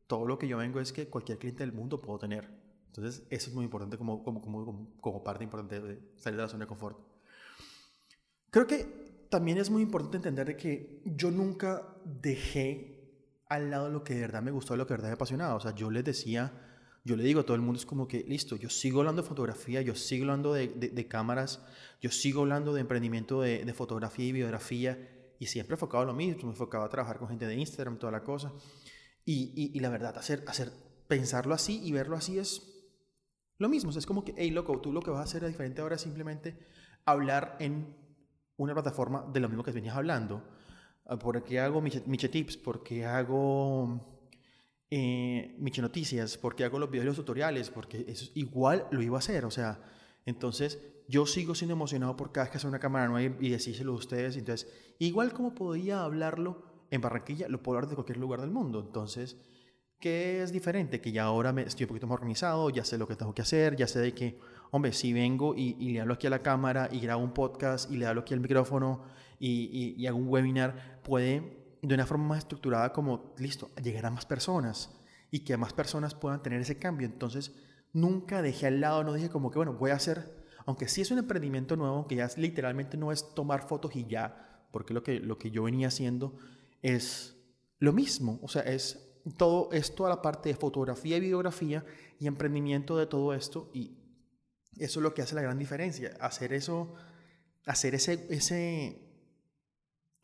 todo 0.08 0.25
lo 0.25 0.40
que 0.40 0.48
yo 0.48 0.58
vengo 0.58 0.80
es 0.80 0.92
que 0.92 1.12
cualquier 1.12 1.38
cliente 1.38 1.62
del 1.62 1.74
mundo 1.74 2.02
puedo 2.02 2.18
tener. 2.18 2.62
Entonces, 2.95 3.25
eso 3.31 3.50
es 3.50 3.56
muy 3.56 3.66
importante 3.66 3.98
como, 3.98 4.24
como, 4.24 4.40
como, 4.40 4.95
como 5.01 5.24
parte 5.24 5.44
importante 5.44 5.81
de 5.81 6.00
salir 6.16 6.38
de 6.38 6.44
la 6.44 6.48
zona 6.48 6.66
de 6.66 6.68
confort. 6.68 7.00
Creo 8.51 8.68
que 8.68 9.25
también 9.31 9.57
es 9.57 9.72
muy 9.72 9.81
importante 9.81 10.18
entender 10.18 10.56
que 10.56 11.01
yo 11.04 11.31
nunca 11.31 11.98
dejé 12.06 12.94
al 13.50 13.72
lado 13.72 13.90
lo 13.90 14.04
que 14.04 14.13
de 14.13 14.22
verdad 14.22 14.44
me 14.44 14.51
gustó, 14.51 14.78
lo 14.78 14.86
que 14.86 14.94
de 14.94 14.98
verdad 14.98 15.10
me 15.10 15.16
apasionaba. 15.16 15.56
O 15.56 15.60
sea, 15.60 15.74
yo 15.74 15.90
les 15.90 16.04
decía, 16.04 16.54
yo 17.04 17.16
le 17.16 17.24
digo 17.24 17.40
a 17.40 17.44
todo 17.44 17.56
el 17.56 17.63
mundo, 17.63 17.80
es 17.80 17.86
como 17.88 18.07
que, 18.07 18.24
listo, 18.28 18.57
yo 18.57 18.69
sigo 18.69 19.00
hablando 19.00 19.24
de 19.24 19.27
fotografía, 19.27 19.82
yo 19.82 19.96
sigo 19.96 20.25
hablando 20.25 20.53
de, 20.53 20.68
de, 20.68 21.08
cámaras, 21.08 21.65
yo 22.00 22.12
sigo 22.12 22.41
hablando 22.41 22.75
de 22.75 22.82
emprendimiento 22.82 23.41
de, 23.41 23.65
de, 23.65 23.74
fotografía 23.74 24.25
y 24.25 24.34
videografía, 24.34 25.34
y 25.39 25.48
siempre 25.48 25.74
enfocado 25.74 26.03
a 26.03 26.06
lo 26.06 26.13
mismo, 26.13 26.44
me 26.44 26.50
enfocaba 26.50 26.86
a 26.86 26.89
trabajar 26.89 27.18
con 27.18 27.27
gente 27.27 27.48
de 27.48 27.56
Instagram, 27.56 27.98
toda 27.98 28.12
la 28.12 28.24
cosa. 28.24 28.53
Y, 29.25 29.51
y, 29.56 29.75
y, 29.75 29.79
la 29.79 29.89
verdad, 29.89 30.15
hacer, 30.15 30.44
hacer, 30.46 30.72
pensarlo 31.08 31.56
así 31.56 31.82
y 31.84 31.91
verlo 31.91 32.15
así 32.15 32.38
es 32.38 32.73
lo 33.63 33.70
mismo. 33.70 33.89
O 33.89 33.91
sea, 33.91 34.00
es 34.00 34.05
como 34.05 34.24
que, 34.24 34.36
hey, 34.38 34.51
loco, 34.51 34.79
tú 34.79 34.93
lo 34.93 35.01
que 35.01 35.10
vas 35.10 35.22
a 35.22 35.24
hacer 35.24 35.43
es 35.43 35.50
diferente 35.50 35.82
ahora 35.82 35.96
es 35.96 36.01
simplemente 36.01 36.55
hablar 37.05 37.58
en 37.60 37.96
una 38.58 38.74
plataforma 38.74 39.25
de 39.34 39.39
lo 39.39 39.50
mismo 39.50 39.63
que 39.63 39.72
venías 39.72 39.96
hablando. 39.96 40.43
Ah, 41.05 41.17
¿Por 41.17 41.43
qué 41.43 41.60
hago 41.60 41.82
Miche, 41.82 42.29
Tips? 42.29 42.58
¿Por 42.58 42.84
qué 42.84 43.05
hago 43.05 44.00
eh, 44.91 45.55
Miche 45.58 45.82
Noticias? 45.82 46.38
¿Por 46.38 46.55
qué 46.55 46.65
hago 46.65 46.77
los 46.77 46.91
videos 46.91 47.08
los 47.08 47.15
tutoriales? 47.15 47.70
Porque 47.72 48.05
eso 48.08 48.29
igual 48.36 48.88
lo 48.91 49.01
iba 49.01 49.17
a 49.17 49.20
hacer. 49.20 49.46
O 49.46 49.51
sea, 49.51 49.82
entonces 50.25 50.79
yo 51.08 51.25
sigo 51.25 51.55
siendo 51.55 51.74
emocionado 51.74 52.15
por 52.15 52.32
cada 52.32 52.46
vez 52.46 52.51
que 52.51 52.58
hace 52.58 52.67
una 52.67 52.79
cámara 52.79 53.08
nueva 53.08 53.36
y, 53.39 53.50
decírselo 53.50 53.93
a 53.93 53.96
ustedes. 53.96 54.38
Entonces, 54.38 54.72
igual 55.00 55.34
como 55.34 55.55
podía 55.55 56.03
hablarlo 56.03 56.63
en 56.91 57.01
Barranquilla, 57.01 57.50
lo 57.50 57.62
puedo 57.62 57.77
hablar 57.77 57.89
de 57.89 57.96
cualquier 57.96 58.17
lugar 58.17 58.41
del 58.41 58.51
mundo. 58.51 58.79
Entonces, 58.79 59.38
¿qué 60.00 60.42
es 60.42 60.52
diferente? 60.52 61.02
Que 61.02 61.12
ya 61.12 61.24
ahora 61.24 61.54
me, 61.54 61.64
estoy 61.64 61.86
un 61.86 61.90
poquito 61.90 62.08
más 62.08 62.16
organizado, 62.16 62.70
ya 62.70 62.84
sé 62.84 62.98
lo 62.98 63.08
que 63.08 63.16
tengo 63.16 63.34
que 63.34 63.42
hacer, 63.42 63.76
ya 63.76 63.88
sé 63.88 64.00
de 64.00 64.14
que 64.14 64.40
hombre, 64.74 64.92
si 64.92 65.14
vengo 65.14 65.54
y, 65.56 65.74
le 65.94 66.02
hablo 66.02 66.16
aquí 66.16 66.26
a 66.26 66.32
la 66.32 66.42
cámara 66.42 66.90
y 66.92 67.00
grabo 67.00 67.24
un 67.24 67.32
podcast 67.32 67.92
y 67.92 67.98
le 67.98 68.08
hablo 68.08 68.22
aquí 68.22 68.34
al 68.34 68.40
micrófono 68.40 69.04
y, 69.40 69.94
y, 69.96 70.08
hago 70.08 70.18
un 70.18 70.28
webinar, 70.28 71.00
puede 71.04 71.78
de 71.84 71.94
una 71.94 72.08
forma 72.08 72.30
más 72.30 72.40
estructurada 72.40 72.92
como, 72.92 73.36
listo, 73.38 73.70
llegar 73.84 74.08
a 74.08 74.10
más 74.10 74.26
personas 74.26 74.90
y 75.30 75.42
que 75.42 75.56
más 75.58 75.74
personas 75.74 76.16
puedan 76.16 76.42
tener 76.42 76.60
ese 76.60 76.80
cambio. 76.80 77.06
Entonces, 77.06 77.54
nunca 77.94 78.42
dejé 78.42 78.66
al 78.66 78.82
lado, 78.82 79.04
no 79.04 79.14
dije 79.14 79.30
como 79.30 79.52
que, 79.52 79.60
bueno, 79.60 79.74
voy 79.74 79.92
a 79.92 79.96
hacer, 79.96 80.44
aunque 80.66 80.88
sí 80.88 81.02
es 81.02 81.12
un 81.12 81.20
emprendimiento 81.20 81.76
nuevo, 81.76 82.08
que 82.08 82.16
ya 82.16 82.28
literalmente 82.38 82.98
no 82.98 83.12
es 83.12 83.36
tomar 83.36 83.68
fotos 83.68 83.96
y 83.96 84.06
ya, 84.06 84.66
porque 84.72 84.96
lo 84.96 85.04
que, 85.04 85.20
lo 85.20 85.38
que 85.38 85.52
yo 85.52 85.62
venía 85.64 85.90
haciendo 85.90 86.36
es 86.82 87.36
lo 87.78 87.94
mismo, 87.94 88.40
o 88.42 88.48
sea, 88.48 88.64
es 88.64 89.12
todo, 89.38 89.72
es 89.72 89.96
toda 89.96 90.10
la 90.10 90.22
parte 90.22 90.50
de 90.50 90.56
fotografía 90.56 91.18
y 91.18 91.22
videografía 91.22 91.86
y 92.20 92.27
emprendimiento 92.27 92.98
de 92.98 93.06
todo 93.06 93.34
esto 93.34 93.70
y 93.74 93.98
eso 94.77 95.00
es 95.00 95.03
lo 95.03 95.13
que 95.13 95.22
hace 95.22 95.36
la 95.36 95.42
gran 95.42 95.58
diferencia. 95.60 96.15
Hacer 96.20 96.53
eso, 96.53 96.94
hacer 97.65 97.96
ese, 97.96 98.25
ese, 98.30 99.01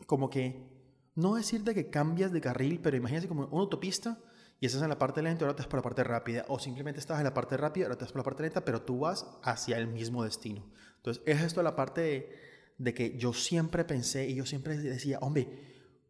como 0.05 0.29
que, 0.29 0.67
no 1.15 1.35
decirte 1.35 1.73
que 1.73 1.89
cambias 1.89 2.31
de 2.31 2.41
carril, 2.41 2.79
pero 2.81 2.95
imagínate 2.95 3.27
como 3.27 3.45
una 3.45 3.61
autopista 3.61 4.19
y 4.59 4.65
estás 4.65 4.81
en 4.81 4.89
la 4.89 4.97
parte 4.97 5.21
lenta, 5.21 5.45
ahora 5.45 5.57
vas 5.57 5.67
por 5.67 5.79
la 5.79 5.83
parte 5.83 6.03
rápida, 6.03 6.45
o 6.47 6.59
simplemente 6.59 6.99
estás 6.99 7.17
en 7.17 7.25
la 7.25 7.33
parte 7.33 7.57
rápida, 7.57 7.85
ahora 7.85 7.97
vas 7.99 8.11
por 8.11 8.19
la 8.19 8.23
parte 8.23 8.43
lenta, 8.43 8.63
pero 8.63 8.81
tú 8.81 8.99
vas 8.99 9.25
hacia 9.43 9.77
el 9.77 9.87
mismo 9.87 10.23
destino. 10.23 10.69
Entonces, 10.97 11.23
es 11.25 11.41
esto 11.41 11.63
la 11.63 11.75
parte 11.75 12.29
de 12.77 12.93
que 12.93 13.17
yo 13.17 13.33
siempre 13.33 13.83
pensé 13.85 14.27
y 14.27 14.35
yo 14.35 14.45
siempre 14.45 14.77
decía, 14.77 15.19
hombre, 15.21 15.47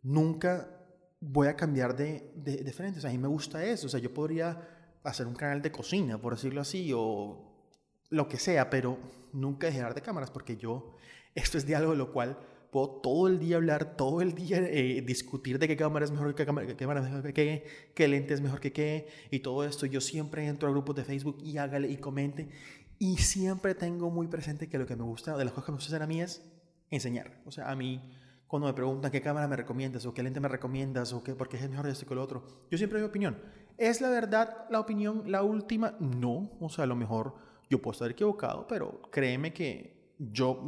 nunca 0.02 0.79
voy 1.20 1.48
a 1.48 1.56
cambiar 1.56 1.96
de, 1.96 2.32
de, 2.36 2.72
frente, 2.72 3.00
o 3.00 3.08
a 3.08 3.12
mí 3.12 3.18
me 3.18 3.28
gusta 3.28 3.64
eso, 3.64 3.88
o 3.88 3.90
sea, 3.90 4.00
yo 4.00 4.14
podría 4.14 4.68
hacer 5.04 5.28
un 5.28 5.36
canal 5.36 5.62
de 5.62 5.72
cocina, 5.72 6.18
por 6.20 6.36
decirlo 6.36 6.62
así, 6.62 6.92
o 6.96 7.50
lo 8.10 8.28
que 8.28 8.38
sea, 8.38 8.70
pero 8.70 8.98
nunca 9.34 9.68
dejar 9.68 9.94
de 9.94 10.02
cámaras, 10.02 10.32
porque 10.32 10.58
yo, 10.58 10.96
esto 11.36 11.58
es 11.58 11.66
de 11.66 11.80
lo 11.80 12.12
cual 12.12 12.38
puedo 12.72 13.02
todo 13.02 13.28
el 13.28 13.40
día 13.40 13.58
hablar, 13.58 13.96
todo 13.96 14.22
el 14.22 14.34
día 14.34 14.60
eh, 14.60 15.02
discutir 15.02 15.60
de 15.60 15.68
qué 15.68 15.76
cámara 15.76 16.06
es 16.06 16.12
mejor, 16.12 16.34
cámara, 16.36 16.68
qué 16.68 16.76
cámara 16.76 17.02
es 17.02 17.08
mejor 17.08 17.24
que 17.24 17.34
qué, 17.34 17.66
qué 17.96 18.08
lente 18.08 18.34
es 18.34 18.42
mejor 18.42 18.60
que 18.60 18.72
qué, 18.72 19.08
y 19.32 19.40
todo 19.40 19.64
esto. 19.64 19.86
Yo 19.86 20.02
siempre 20.02 20.46
entro 20.46 20.68
a 20.68 20.72
grupos 20.72 20.96
de 20.96 21.04
Facebook 21.04 21.38
y 21.44 21.58
hágale 21.58 21.90
y 21.90 21.98
comente. 21.98 22.50
Y 23.00 23.18
siempre 23.18 23.76
tengo 23.76 24.10
muy 24.10 24.28
presente 24.28 24.68
que 24.68 24.78
lo 24.78 24.86
que 24.86 24.96
me 24.96 25.04
gusta, 25.04 25.38
de 25.38 25.46
las 25.46 25.54
cosas 25.54 25.66
que 25.66 25.72
me 25.72 25.78
gusta 25.78 25.90
hacer 25.90 26.04
a 26.04 26.08
mí 26.08 26.22
es 26.22 26.44
enseñar. 26.92 27.42
O 27.46 27.52
sea, 27.52 27.70
a 27.70 27.76
mí, 27.76 28.12
cuando 28.50 28.68
me 28.68 28.74
preguntan 28.74 29.10
qué 29.12 29.22
cámara 29.22 29.48
me 29.48 29.56
recomiendas, 29.56 30.06
o 30.06 30.14
qué 30.14 30.22
lente 30.22 30.42
me 30.42 30.50
recomiendas, 30.50 31.14
o 31.14 31.24
qué, 31.24 31.34
por 31.36 31.48
qué 31.48 31.56
es 31.56 31.70
mejor 31.70 31.88
esto 31.88 32.06
que 32.06 32.16
lo 32.16 32.22
otro, 32.22 32.44
yo 32.70 32.78
siempre 32.78 33.00
doy 33.00 33.08
opinión. 33.08 33.38
¿Es 33.78 34.02
la 34.02 34.10
verdad 34.10 34.66
la 34.70 34.82
opinión 34.82 35.24
la 35.32 35.44
última? 35.44 35.96
No. 36.02 36.52
O 36.60 36.68
sea, 36.70 36.84
a 36.84 36.88
lo 36.88 36.98
mejor 36.98 37.36
yo 37.70 37.82
puedo 37.82 37.94
estar 37.94 38.12
equivocado, 38.12 38.68
pero 38.68 39.00
créeme 39.10 39.54
que 39.54 40.14
yo 40.18 40.62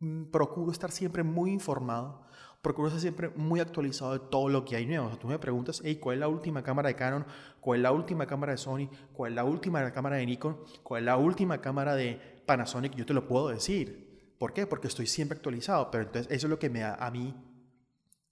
Mm, 0.00 0.24
procuro 0.24 0.70
estar 0.72 0.90
siempre 0.90 1.22
muy 1.22 1.50
informado, 1.50 2.20
procuro 2.60 2.88
estar 2.88 3.00
siempre 3.00 3.30
muy 3.30 3.60
actualizado 3.60 4.12
de 4.12 4.18
todo 4.18 4.48
lo 4.50 4.64
que 4.64 4.76
hay 4.76 4.86
nuevo. 4.86 5.06
O 5.06 5.08
sea, 5.08 5.18
tú 5.18 5.26
me 5.26 5.38
preguntas, 5.38 5.80
hey, 5.84 5.96
¿cuál 5.96 6.16
es 6.16 6.20
la 6.20 6.28
última 6.28 6.62
cámara 6.62 6.88
de 6.88 6.94
Canon? 6.94 7.24
¿Cuál 7.60 7.78
es 7.78 7.82
la 7.82 7.92
última 7.92 8.26
cámara 8.26 8.52
de 8.52 8.58
Sony? 8.58 8.88
¿Cuál 9.14 9.32
es 9.32 9.36
la 9.36 9.44
última 9.44 9.90
cámara 9.92 10.16
de 10.16 10.26
Nikon? 10.26 10.58
¿Cuál 10.82 11.02
es 11.02 11.06
la 11.06 11.16
última 11.16 11.60
cámara 11.60 11.94
de 11.94 12.20
Panasonic? 12.44 12.94
Yo 12.94 13.06
te 13.06 13.14
lo 13.14 13.26
puedo 13.26 13.48
decir. 13.48 14.05
¿Por 14.38 14.52
qué? 14.52 14.66
Porque 14.66 14.88
estoy 14.88 15.06
siempre 15.06 15.36
actualizado. 15.36 15.90
Pero 15.90 16.04
entonces 16.04 16.30
eso 16.32 16.46
es 16.46 16.50
lo 16.50 16.58
que 16.58 16.70
me 16.70 16.80
da 16.80 16.94
a 16.94 17.10
mí, 17.10 17.34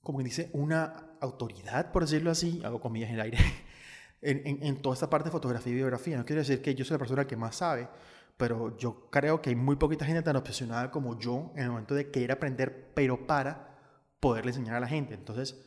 como 0.02 0.23
dice, 0.23 0.50
una 0.52 1.16
autoridad, 1.20 1.92
por 1.92 2.02
decirlo 2.02 2.30
así, 2.30 2.61
hago 2.64 2.80
comillas 2.80 3.11
en 3.11 3.14
el 3.16 3.20
aire, 3.23 3.38
en, 4.23 4.62
en 4.62 4.82
toda 4.82 4.94
esta 4.94 5.08
parte 5.08 5.28
de 5.28 5.32
fotografía 5.32 5.73
y 5.73 5.76
biografía. 5.76 6.16
No 6.16 6.25
quiero 6.25 6.40
decir 6.40 6.62
que 6.62 6.75
yo 6.75 6.84
soy 6.84 6.94
la 6.94 6.99
persona 6.99 7.26
que 7.26 7.37
más 7.37 7.56
sabe, 7.56 7.88
pero 8.37 8.76
yo 8.76 9.08
creo 9.11 9.40
que 9.40 9.50
hay 9.50 9.56
muy 9.56 9.76
poquita 9.76 10.04
gente 10.04 10.23
tan 10.23 10.37
obsesionada 10.37 10.90
como 10.90 11.18
yo 11.18 11.52
en 11.56 11.64
el 11.64 11.70
momento 11.70 11.94
de 11.94 12.11
querer 12.11 12.32
aprender, 12.32 12.92
pero 12.94 13.26
para 13.26 13.78
poderle 14.20 14.50
enseñar 14.50 14.76
a 14.76 14.80
la 14.80 14.88
gente. 14.88 15.14
Entonces, 15.14 15.61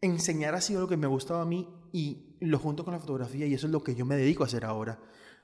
enseñar 0.00 0.54
ha 0.54 0.60
sido 0.60 0.82
lo 0.82 0.88
que 0.88 0.96
me 0.96 1.06
ha 1.06 1.10
gustado 1.10 1.40
a 1.40 1.46
mí 1.46 1.68
y 1.92 2.36
lo 2.40 2.58
junto 2.58 2.84
con 2.84 2.94
la 2.94 3.00
fotografía 3.00 3.46
y 3.46 3.54
eso 3.54 3.66
es 3.66 3.72
lo 3.72 3.82
que 3.82 3.94
yo 3.94 4.06
me 4.06 4.16
dedico 4.16 4.42
a 4.42 4.46
hacer 4.46 4.64
ahora, 4.64 4.98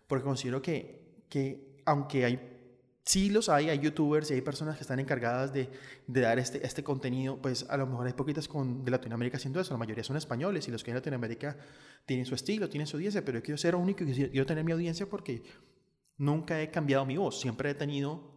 porque 0.06 0.24
considero 0.24 0.62
que, 0.62 1.24
que 1.28 1.82
aunque 1.84 2.24
hay, 2.24 2.55
sí 3.06 3.30
los 3.30 3.48
hay, 3.48 3.70
hay 3.70 3.78
youtubers 3.78 4.30
y 4.30 4.34
hay 4.34 4.42
personas 4.42 4.76
que 4.76 4.82
están 4.82 5.00
encargadas 5.00 5.54
de, 5.54 5.70
de 6.06 6.20
dar 6.20 6.38
este, 6.38 6.66
este 6.66 6.84
contenido, 6.84 7.40
pues 7.40 7.64
a 7.70 7.78
lo 7.78 7.86
mejor 7.86 8.06
hay 8.06 8.12
poquitas 8.12 8.48
con, 8.48 8.84
de 8.84 8.90
Latinoamérica 8.90 9.38
haciendo 9.38 9.60
eso, 9.60 9.72
la 9.72 9.78
mayoría 9.78 10.04
son 10.04 10.18
españoles 10.18 10.68
y 10.68 10.70
los 10.70 10.84
que 10.84 10.90
en 10.90 10.96
Latinoamérica 10.96 11.56
tienen 12.04 12.26
su 12.26 12.34
estilo, 12.34 12.68
tienen 12.68 12.86
su 12.86 12.98
audiencia, 12.98 13.24
pero 13.24 13.38
yo 13.38 13.42
quiero 13.42 13.56
ser 13.56 13.74
único 13.74 14.04
y 14.04 14.12
quiero 14.12 14.44
tener 14.44 14.64
mi 14.64 14.72
audiencia 14.72 15.08
porque 15.08 15.42
Nunca 16.18 16.62
he 16.62 16.70
cambiado 16.70 17.04
mi 17.04 17.16
voz, 17.16 17.40
siempre 17.40 17.70
he 17.70 17.74
tenido 17.74 18.34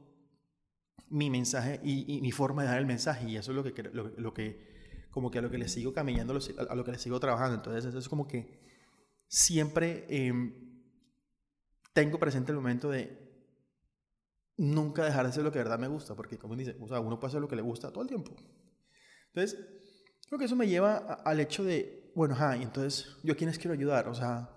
mi 1.08 1.30
mensaje 1.30 1.80
y, 1.84 2.20
mi 2.22 2.32
forma 2.32 2.64
de 2.64 2.70
dar 2.70 2.78
el 2.78 2.86
mensaje 2.86 3.30
y 3.30 3.38
eso 3.38 3.52
es 3.52 3.56
lo 3.56 3.64
que, 3.64 3.84
lo, 3.84 4.34
que 4.34 5.08
como 5.12 5.32
que 5.32 5.40
a 5.40 5.42
lo 5.42 5.50
que 5.50 5.58
le 5.58 5.70
sigo 5.70 5.94
caminando, 5.94 6.38
a 6.70 6.76
lo 6.76 6.84
que 6.84 6.92
le 6.92 7.00
sigo 7.00 7.20
trabajando. 7.20 7.56
Entonces 7.56 7.86
eso 7.86 7.98
es 7.98 8.10
como 8.10 8.28
que 8.28 8.60
siempre 9.28 10.06
em, 10.10 10.84
tengo 11.94 12.20
presente 12.20 12.52
el 12.52 12.58
momento 12.58 12.90
de 12.90 13.29
nunca 14.60 15.06
dejar 15.06 15.24
de 15.24 15.30
hacer 15.30 15.44
lo 15.44 15.52
que 15.52 15.58
de 15.58 15.64
verdad 15.64 15.80
me 15.80 15.88
gusta, 15.88 16.16
porque 16.16 16.38
como 16.38 16.56
dice, 16.56 16.76
o 16.82 16.88
sea, 16.88 17.00
uno 17.00 17.18
puede 17.18 17.30
hacer 17.30 17.42
lo 17.42 17.48
que 17.48 17.56
le 17.56 17.62
gusta 17.62 17.92
todo 17.92 18.04
el 18.04 18.10
tiempo. 18.10 18.36
Entonces, 19.34 19.58
creo 20.28 20.38
que 20.38 20.46
eso 20.46 20.56
me 20.56 20.68
lleva 20.68 20.98
al 20.98 21.40
hecho 21.40 21.64
de, 21.64 22.12
bueno, 22.14 22.36
ajá, 22.36 22.58
entonces, 22.58 23.18
¿yo 23.24 23.34
a 23.34 23.38
quiénes 23.38 23.58
quiero 23.58 23.74
ayudar? 23.74 24.10
O 24.10 24.14
sea, 24.14 24.50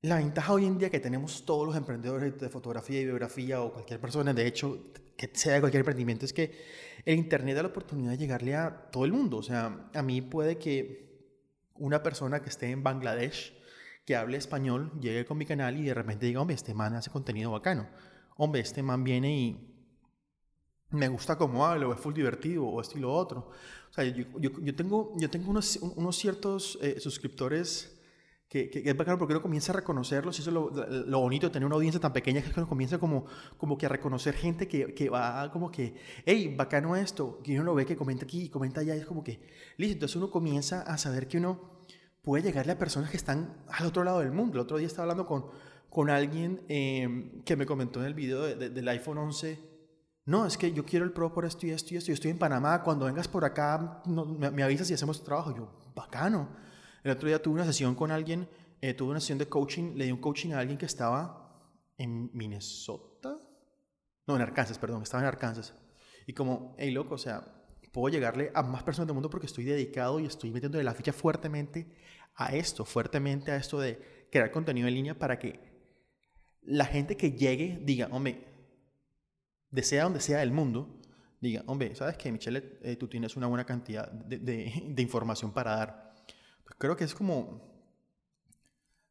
la 0.00 0.16
ventaja 0.16 0.54
hoy 0.54 0.64
en 0.64 0.78
día 0.78 0.88
que 0.88 1.00
tenemos 1.00 1.44
todos 1.44 1.66
los 1.66 1.76
emprendedores 1.76 2.38
de 2.40 2.48
fotografía 2.48 3.00
y 3.00 3.04
biografía 3.04 3.60
o 3.60 3.74
cualquier 3.74 4.00
persona, 4.00 4.32
de 4.32 4.46
hecho, 4.46 4.82
que 5.18 5.30
sea 5.34 5.60
cualquier 5.60 5.82
emprendimiento, 5.82 6.24
es 6.24 6.32
que 6.32 6.64
el 7.04 7.18
Internet 7.18 7.56
da 7.56 7.62
la 7.62 7.68
oportunidad 7.68 8.12
de 8.12 8.18
llegarle 8.18 8.56
a 8.56 8.90
todo 8.90 9.04
el 9.04 9.12
mundo. 9.12 9.36
O 9.36 9.42
sea, 9.42 9.90
a 9.92 10.02
mí 10.02 10.22
puede 10.22 10.56
que 10.56 11.36
una 11.74 12.02
persona 12.02 12.40
que 12.40 12.48
esté 12.48 12.70
en 12.70 12.82
Bangladesh, 12.82 13.52
que 14.06 14.16
hable 14.16 14.38
español, 14.38 14.92
llegue 14.98 15.26
con 15.26 15.36
mi 15.36 15.44
canal 15.44 15.78
y 15.78 15.84
de 15.84 15.94
repente 15.94 16.24
diga, 16.24 16.40
hombre, 16.40 16.56
este 16.56 16.72
man 16.72 16.94
hace 16.94 17.10
contenido 17.10 17.50
bacano. 17.50 17.86
Hombre, 18.36 18.60
este 18.60 18.82
man 18.82 19.04
viene 19.04 19.36
y 19.36 19.72
me 20.90 21.08
gusta 21.08 21.36
cómo 21.36 21.66
habla, 21.66 21.88
o 21.88 21.92
es 21.92 22.00
full 22.00 22.14
divertido, 22.14 22.64
o 22.64 22.80
esto 22.80 22.98
y 22.98 23.00
lo 23.00 23.12
otro. 23.12 23.50
O 23.90 23.92
sea, 23.92 24.04
yo, 24.04 24.24
yo, 24.38 24.74
tengo, 24.74 25.14
yo 25.18 25.28
tengo 25.30 25.50
unos, 25.50 25.76
unos 25.76 26.16
ciertos 26.16 26.78
eh, 26.80 26.98
suscriptores 27.00 27.98
que, 28.48 28.68
que, 28.68 28.82
es 28.84 28.96
bacano 28.96 29.18
porque 29.18 29.32
uno 29.32 29.40
comienza 29.40 29.72
a 29.72 29.76
reconocerlos 29.76 30.38
y 30.38 30.42
eso 30.42 30.50
es 30.50 30.54
lo, 30.54 30.70
lo, 31.06 31.20
bonito 31.20 31.46
de 31.46 31.52
tener 31.54 31.66
una 31.66 31.76
audiencia 31.76 31.98
tan 31.98 32.12
pequeña 32.12 32.42
que 32.42 32.52
uno 32.54 32.68
comienza 32.68 32.98
como, 32.98 33.24
como 33.56 33.78
que 33.78 33.86
a 33.86 33.88
reconocer 33.88 34.34
gente 34.34 34.68
que, 34.68 34.92
que 34.92 35.08
va 35.08 35.50
como 35.50 35.70
que, 35.70 35.94
hey, 36.26 36.54
bacano 36.54 36.94
esto, 36.94 37.40
que 37.42 37.54
uno 37.54 37.64
lo 37.64 37.74
ve 37.74 37.86
que 37.86 37.96
comenta 37.96 38.24
aquí 38.24 38.42
y 38.42 38.48
comenta 38.50 38.80
allá, 38.80 38.94
y 38.94 38.98
es 38.98 39.06
como 39.06 39.24
que, 39.24 39.40
listo, 39.78 39.94
entonces 39.94 40.16
uno 40.16 40.30
comienza 40.30 40.82
a 40.82 40.98
saber 40.98 41.28
que 41.28 41.38
uno 41.38 41.80
puede 42.20 42.44
llegarle 42.44 42.72
a 42.72 42.78
personas 42.78 43.10
que 43.10 43.16
están 43.16 43.56
al 43.68 43.86
otro 43.86 44.04
lado 44.04 44.20
del 44.20 44.32
mundo. 44.32 44.54
El 44.54 44.60
otro 44.60 44.76
día 44.76 44.86
estaba 44.86 45.04
hablando 45.04 45.26
con, 45.26 45.46
con 45.92 46.08
alguien 46.08 46.64
eh, 46.68 47.42
que 47.44 47.54
me 47.54 47.66
comentó 47.66 48.00
en 48.00 48.06
el 48.06 48.14
video 48.14 48.42
del 48.42 48.88
iPhone 48.88 49.18
11, 49.18 49.58
no, 50.24 50.46
es 50.46 50.56
que 50.56 50.72
yo 50.72 50.86
quiero 50.86 51.04
el 51.04 51.12
Pro 51.12 51.34
por 51.34 51.44
esto 51.44 51.66
y 51.66 51.70
esto 51.70 51.92
y 51.92 51.98
esto, 51.98 52.08
yo 52.08 52.14
estoy 52.14 52.30
en 52.30 52.38
Panamá, 52.38 52.82
cuando 52.82 53.04
vengas 53.04 53.28
por 53.28 53.44
acá 53.44 54.02
me, 54.06 54.50
me 54.50 54.62
avisas 54.62 54.90
y 54.90 54.94
hacemos 54.94 55.22
trabajo. 55.22 55.54
Yo, 55.54 55.68
bacano. 55.94 56.48
El 57.04 57.10
otro 57.10 57.28
día 57.28 57.42
tuve 57.42 57.54
una 57.54 57.64
sesión 57.64 57.94
con 57.94 58.10
alguien, 58.10 58.48
eh, 58.80 58.94
tuve 58.94 59.10
una 59.10 59.20
sesión 59.20 59.38
de 59.38 59.48
coaching, 59.48 59.94
le 59.96 60.06
di 60.06 60.12
un 60.12 60.20
coaching 60.20 60.52
a 60.52 60.60
alguien 60.60 60.78
que 60.78 60.86
estaba 60.86 61.60
en 61.98 62.30
Minnesota. 62.32 63.38
No, 64.26 64.36
en 64.36 64.42
Arkansas, 64.42 64.78
perdón, 64.78 65.02
estaba 65.02 65.22
en 65.22 65.28
Arkansas. 65.28 65.74
Y 66.26 66.32
como, 66.32 66.74
hey, 66.78 66.90
loco, 66.90 67.16
o 67.16 67.18
sea, 67.18 67.66
puedo 67.92 68.08
llegarle 68.08 68.50
a 68.54 68.62
más 68.62 68.82
personas 68.82 69.08
del 69.08 69.14
mundo 69.14 69.28
porque 69.28 69.46
estoy 69.46 69.64
dedicado 69.64 70.20
y 70.20 70.26
estoy 70.26 70.52
metiendo 70.52 70.82
la 70.82 70.94
ficha 70.94 71.12
fuertemente 71.12 71.94
a 72.34 72.54
esto, 72.54 72.86
fuertemente 72.86 73.50
a 73.50 73.56
esto 73.56 73.78
de 73.78 74.28
crear 74.30 74.50
contenido 74.50 74.88
en 74.88 74.94
línea 74.94 75.18
para 75.18 75.38
que 75.38 75.71
la 76.62 76.84
gente 76.84 77.16
que 77.16 77.32
llegue 77.32 77.80
diga, 77.82 78.08
hombre, 78.10 78.46
desea 79.70 80.04
donde 80.04 80.20
sea 80.20 80.38
del 80.38 80.52
mundo, 80.52 81.00
diga, 81.40 81.62
hombre, 81.66 81.94
¿sabes 81.94 82.16
qué, 82.16 82.30
Michelle? 82.30 82.78
Eh, 82.82 82.96
tú 82.96 83.08
tienes 83.08 83.36
una 83.36 83.46
buena 83.46 83.64
cantidad 83.64 84.10
de, 84.10 84.94
información 84.98 85.52
para 85.52 85.76
dar 85.76 86.12
creo 86.78 86.96
que 86.96 87.04
es 87.04 87.14
como, 87.14 87.60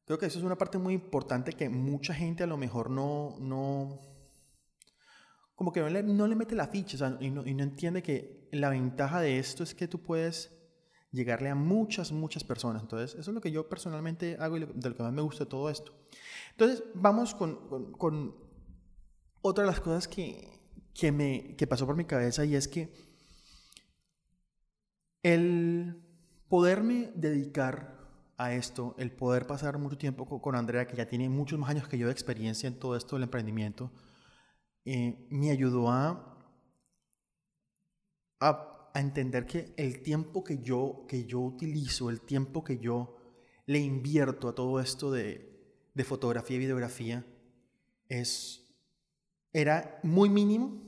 creo 0.05 0.19
que 0.19 0.25
eso 0.25 0.39
es 0.39 0.43
una 0.43 0.57
parte 0.57 0.77
muy 0.77 0.93
importante 0.93 1.53
que 1.53 1.69
mucha 1.69 2.13
gente 2.13 2.43
a 2.43 2.47
lo 2.47 2.57
mejor 2.57 2.89
no, 2.89 3.37
no, 3.39 3.99
como 5.55 5.71
que 5.71 5.79
no 5.79 5.89
le, 5.89 6.03
no 6.03 6.27
le 6.27 6.35
mete 6.35 6.53
la 6.53 6.67
ficha 6.67 6.95
o 6.95 6.99
sea, 6.99 7.17
y, 7.21 7.29
no, 7.29 7.45
y, 7.45 7.53
no, 7.53 7.63
entiende 7.63 8.03
que 8.03 8.49
la 8.51 8.69
ventaja 8.69 9.21
de 9.21 9.39
esto 9.39 9.63
es 9.63 9.73
que 9.73 9.87
tú 9.87 10.01
puedes 10.01 10.51
llegarle 11.11 11.49
a 11.49 11.55
muchas, 11.55 12.11
muchas 12.11 12.43
personas. 12.43 12.81
Entonces, 12.81 13.17
eso 13.19 13.31
es 13.31 13.35
lo 13.35 13.41
que 13.41 13.51
yo 13.51 13.67
personalmente 13.67 14.37
hago 14.39 14.57
y 14.57 14.65
de 14.65 14.89
lo 14.89 14.95
que 14.95 15.03
más 15.03 15.13
me 15.13 15.21
gusta 15.21 15.45
todo 15.45 15.69
esto. 15.69 15.93
Entonces, 16.51 16.83
vamos 16.93 17.35
con, 17.35 18.35
otra 19.41 19.63
de 19.63 19.71
las 19.71 19.79
cosas 19.79 20.07
que, 20.07 20.59
que, 20.93 21.11
me, 21.11 21.55
que 21.55 21.67
pasó 21.67 21.85
por 21.85 21.95
mi 21.95 22.05
cabeza 22.05 22.45
y 22.45 22.55
es 22.55 22.67
que 22.67 22.93
el 25.23 26.03
poderme 26.47 27.11
dedicar 27.15 28.01
a 28.37 28.53
esto, 28.53 28.95
el 28.97 29.11
poder 29.11 29.45
pasar 29.45 29.77
mucho 29.77 29.97
tiempo 29.97 30.41
con 30.41 30.55
Andrea, 30.55 30.87
que 30.87 30.97
ya 30.97 31.07
tiene 31.07 31.29
muchos 31.29 31.59
más 31.59 31.69
años 31.69 31.87
que 31.87 31.97
yo 31.97 32.07
de 32.07 32.13
experiencia 32.13 32.67
en 32.67 32.79
todo 32.79 32.95
esto 32.95 33.15
del 33.15 33.23
emprendimiento, 33.23 33.91
eh, 34.83 35.27
me 35.29 35.51
ayudó 35.51 35.89
a, 35.89 36.37
a, 38.39 38.89
entender 38.95 39.45
que 39.45 39.73
el 39.77 40.01
tiempo 40.01 40.43
que 40.43 40.57
yo, 40.57 41.05
que 41.07 41.25
yo 41.25 41.39
utilizo, 41.39 42.09
el 42.09 42.21
tiempo 42.21 42.63
que 42.63 42.79
yo 42.79 43.15
le 43.67 43.79
invierto 43.79 44.49
a 44.49 44.55
todo 44.55 44.79
esto 44.79 45.11
de, 45.11 45.50
de 46.01 46.05
fotografía 46.05 46.55
y 46.55 46.59
videografía, 46.59 47.23
es, 48.09 48.75
era 49.53 49.99
muy 50.01 50.29
mínimo 50.29 50.81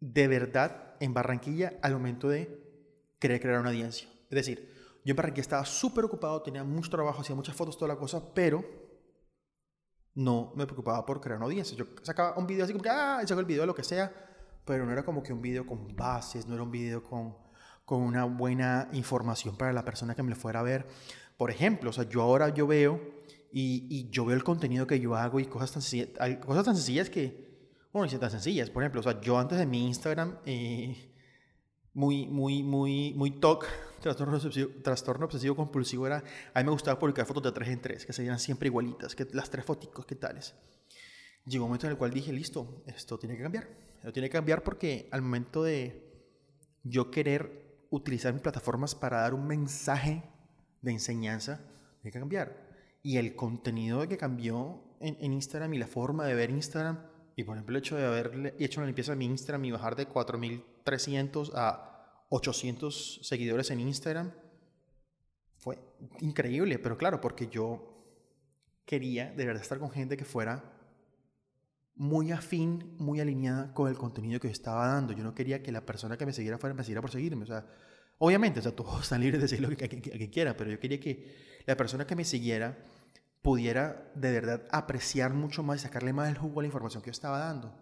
de 0.00 0.26
verdad 0.26 0.96
en 0.98 1.14
Barranquilla 1.14 1.74
al 1.82 1.92
momento 1.92 2.28
de 2.28 2.58
querer 3.20 3.40
crear 3.40 3.60
una 3.60 3.70
audiencia. 3.70 4.08
Es 4.24 4.34
decir, 4.34 4.68
yo 5.04 5.12
en 5.12 5.16
Barranquilla 5.16 5.42
estaba 5.42 5.64
súper 5.64 6.04
ocupado, 6.04 6.42
tenía 6.42 6.64
mucho 6.64 6.90
trabajo, 6.90 7.20
hacía 7.20 7.36
muchas 7.36 7.54
fotos, 7.54 7.78
toda 7.78 7.94
la 7.94 7.96
cosa, 7.96 8.34
pero 8.34 8.64
no 10.14 10.52
me 10.56 10.66
preocupaba 10.66 11.06
por 11.06 11.20
crear 11.20 11.36
una 11.36 11.46
audiencia. 11.46 11.76
Yo 11.76 11.86
sacaba 12.02 12.36
un 12.36 12.46
video 12.46 12.64
así 12.64 12.72
como 12.72 12.82
que, 12.82 12.90
ah, 12.90 13.22
saco 13.24 13.40
el 13.40 13.46
video 13.46 13.62
de 13.62 13.68
lo 13.68 13.74
que 13.74 13.84
sea, 13.84 14.12
pero 14.64 14.84
no 14.84 14.90
era 14.90 15.04
como 15.04 15.22
que 15.22 15.32
un 15.32 15.40
video 15.40 15.64
con 15.64 15.94
bases, 15.94 16.46
no 16.46 16.54
era 16.54 16.64
un 16.64 16.72
video 16.72 17.04
con, 17.04 17.36
con 17.84 18.00
una 18.02 18.24
buena 18.24 18.88
información 18.92 19.56
para 19.56 19.72
la 19.72 19.84
persona 19.84 20.16
que 20.16 20.24
me 20.24 20.30
lo 20.30 20.36
fuera 20.36 20.58
a 20.58 20.64
ver. 20.64 20.88
por 21.36 21.50
ejemplo, 21.50 21.90
o 21.90 21.92
sea, 21.92 22.04
yo 22.04 22.20
ahora 22.20 22.48
yo 22.50 22.66
veo 22.66 23.19
y, 23.52 23.86
y 23.88 24.10
yo 24.10 24.24
veo 24.24 24.36
el 24.36 24.44
contenido 24.44 24.86
que 24.86 25.00
yo 25.00 25.16
hago 25.16 25.40
y 25.40 25.46
cosas 25.46 25.72
tan, 25.72 25.82
sencillas, 25.82 26.38
cosas 26.44 26.64
tan 26.64 26.76
sencillas 26.76 27.10
que, 27.10 27.50
bueno, 27.92 28.18
tan 28.18 28.30
sencillas, 28.30 28.70
por 28.70 28.82
ejemplo, 28.82 29.00
o 29.00 29.02
sea, 29.02 29.20
yo 29.20 29.38
antes 29.38 29.58
de 29.58 29.66
mi 29.66 29.86
Instagram, 29.86 30.38
eh, 30.46 31.12
muy, 31.92 32.26
muy, 32.26 32.62
muy, 32.62 33.12
muy 33.14 33.32
TOC, 33.32 33.66
trastorno 34.00 34.36
obsesivo, 34.36 34.70
trastorno 34.82 35.26
obsesivo 35.26 35.56
compulsivo, 35.56 36.06
era, 36.06 36.22
a 36.54 36.60
mí 36.60 36.64
me 36.64 36.70
gustaba 36.70 36.98
publicar 36.98 37.26
fotos 37.26 37.42
de 37.42 37.52
tres 37.52 37.68
en 37.68 37.80
tres, 37.80 38.06
que 38.06 38.12
se 38.12 38.22
vieran 38.22 38.38
siempre 38.38 38.68
igualitas, 38.68 39.14
que 39.14 39.26
las 39.32 39.50
tres 39.50 39.64
fotos, 39.64 40.06
¿qué 40.06 40.14
tales? 40.14 40.54
Llegó 41.44 41.64
un 41.64 41.70
momento 41.70 41.86
en 41.86 41.92
el 41.92 41.98
cual 41.98 42.12
dije, 42.12 42.32
listo, 42.32 42.84
esto 42.86 43.18
tiene 43.18 43.36
que 43.36 43.42
cambiar. 43.42 43.68
Esto 43.96 44.12
tiene 44.12 44.28
que 44.28 44.34
cambiar 44.34 44.62
porque 44.62 45.08
al 45.10 45.22
momento 45.22 45.62
de 45.62 46.10
yo 46.84 47.10
querer 47.10 47.86
utilizar 47.90 48.32
mis 48.32 48.42
plataformas 48.42 48.94
para 48.94 49.20
dar 49.20 49.34
un 49.34 49.46
mensaje 49.46 50.22
de 50.80 50.92
enseñanza, 50.92 51.60
tiene 52.00 52.12
que 52.12 52.18
cambiar. 52.18 52.69
Y 53.02 53.16
el 53.16 53.34
contenido 53.34 54.06
que 54.08 54.16
cambió 54.16 54.82
en, 55.00 55.32
Instagram 55.32 55.74
y 55.74 55.78
la 55.78 55.86
forma 55.86 56.26
de 56.26 56.34
ver 56.34 56.50
Instagram, 56.50 56.98
y 57.36 57.44
por 57.44 57.56
ejemplo 57.56 57.76
el 57.76 57.82
hecho 57.82 57.96
de 57.96 58.06
haber 58.06 58.54
hecho 58.58 58.80
una 58.80 58.86
limpieza 58.86 59.12
en 59.12 59.18
mi 59.18 59.24
Instagram 59.26 59.64
y 59.64 59.70
bajar 59.70 59.96
de 59.96 60.06
4.300 60.08 61.52
a 61.54 62.26
800 62.28 63.20
seguidores 63.22 63.70
en 63.70 63.80
Instagram, 63.80 64.32
fue 65.56 65.78
increíble, 66.20 66.78
pero 66.78 66.96
claro, 66.96 67.20
porque 67.20 67.48
yo 67.48 67.90
quería 68.84 69.30
de 69.32 69.46
verdad 69.46 69.62
estar 69.62 69.78
con 69.78 69.90
gente 69.90 70.16
que 70.16 70.24
fuera 70.24 70.80
muy 72.00 72.32
afín, 72.32 72.96
muy 72.98 73.20
alineada 73.20 73.74
con 73.74 73.86
el 73.86 73.96
contenido 73.98 74.40
que 74.40 74.48
yo 74.48 74.52
estaba 74.52 74.86
dando. 74.86 75.12
Yo 75.12 75.22
no 75.22 75.34
quería 75.34 75.62
que 75.62 75.70
la 75.70 75.84
persona 75.84 76.16
que 76.16 76.24
me 76.24 76.32
siguiera 76.32 76.56
fuera 76.56 76.74
me 76.74 76.82
siguiera 76.82 77.02
por 77.02 77.10
seguirme. 77.10 77.44
O 77.44 77.46
sea, 77.46 77.66
obviamente, 78.16 78.60
o 78.60 78.62
sea, 78.62 78.72
todos 78.72 79.02
están 79.02 79.20
libres 79.20 79.38
de 79.38 79.42
decir 79.42 79.60
lo 79.60 79.68
que, 79.68 79.86
que, 79.86 80.30
quieran, 80.30 80.54
pero 80.56 80.70
yo 80.70 80.80
quería 80.80 80.98
que 80.98 81.49
la 81.66 81.76
persona 81.76 82.06
que 82.06 82.16
me 82.16 82.24
siguiera 82.24 82.78
pudiera 83.42 84.10
de 84.14 84.32
verdad 84.32 84.66
apreciar 84.70 85.32
mucho 85.32 85.62
más 85.62 85.80
y 85.80 85.82
sacarle 85.84 86.12
más 86.12 86.28
el 86.28 86.38
jugo 86.38 86.60
a 86.60 86.62
la 86.62 86.66
información 86.66 87.02
que 87.02 87.08
yo 87.08 87.12
estaba 87.12 87.38
dando. 87.38 87.74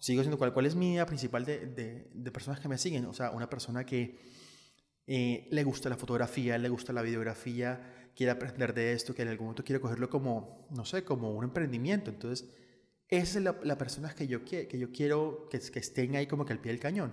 Sigo 0.00 0.22
siendo 0.22 0.38
cuál, 0.38 0.52
cuál 0.52 0.66
es 0.66 0.74
mi 0.74 0.94
idea 0.94 1.06
principal 1.06 1.44
de, 1.44 2.08
de, 2.12 2.30
personas 2.32 2.58
que 2.58 2.68
me 2.68 2.78
siguen. 2.78 3.04
O 3.06 3.12
sea, 3.12 3.30
una 3.30 3.48
persona 3.48 3.84
que 3.86 4.18
eh, 5.06 5.46
le 5.50 5.62
gusta 5.62 5.88
la 5.88 5.96
fotografía, 5.96 6.58
le 6.58 6.68
gusta 6.68 6.92
la 6.92 7.02
videografía, 7.02 8.10
quiere 8.16 8.32
aprender 8.32 8.74
de 8.74 8.94
esto, 8.94 9.14
que 9.14 9.22
en 9.22 9.28
algún 9.28 9.46
momento 9.46 9.62
quiere 9.62 9.80
cogerlo 9.80 10.10
como, 10.10 10.66
no 10.70 10.84
sé, 10.84 11.04
como 11.04 11.30
un 11.30 11.44
emprendimiento. 11.44 12.10
Entonces, 12.10 12.48
esa 13.06 13.38
es 13.38 13.44
la, 13.44 13.56
la 13.62 13.78
persona 13.78 14.12
que 14.12 14.26
yo, 14.26 14.44
que, 14.44 14.66
que 14.66 14.78
yo 14.78 14.90
quiero 14.90 15.48
que, 15.48 15.60
que 15.60 15.78
estén 15.78 16.16
ahí 16.16 16.26
como 16.26 16.44
que 16.44 16.52
al 16.52 16.58
pie 16.58 16.72
del 16.72 16.80
cañón. 16.80 17.12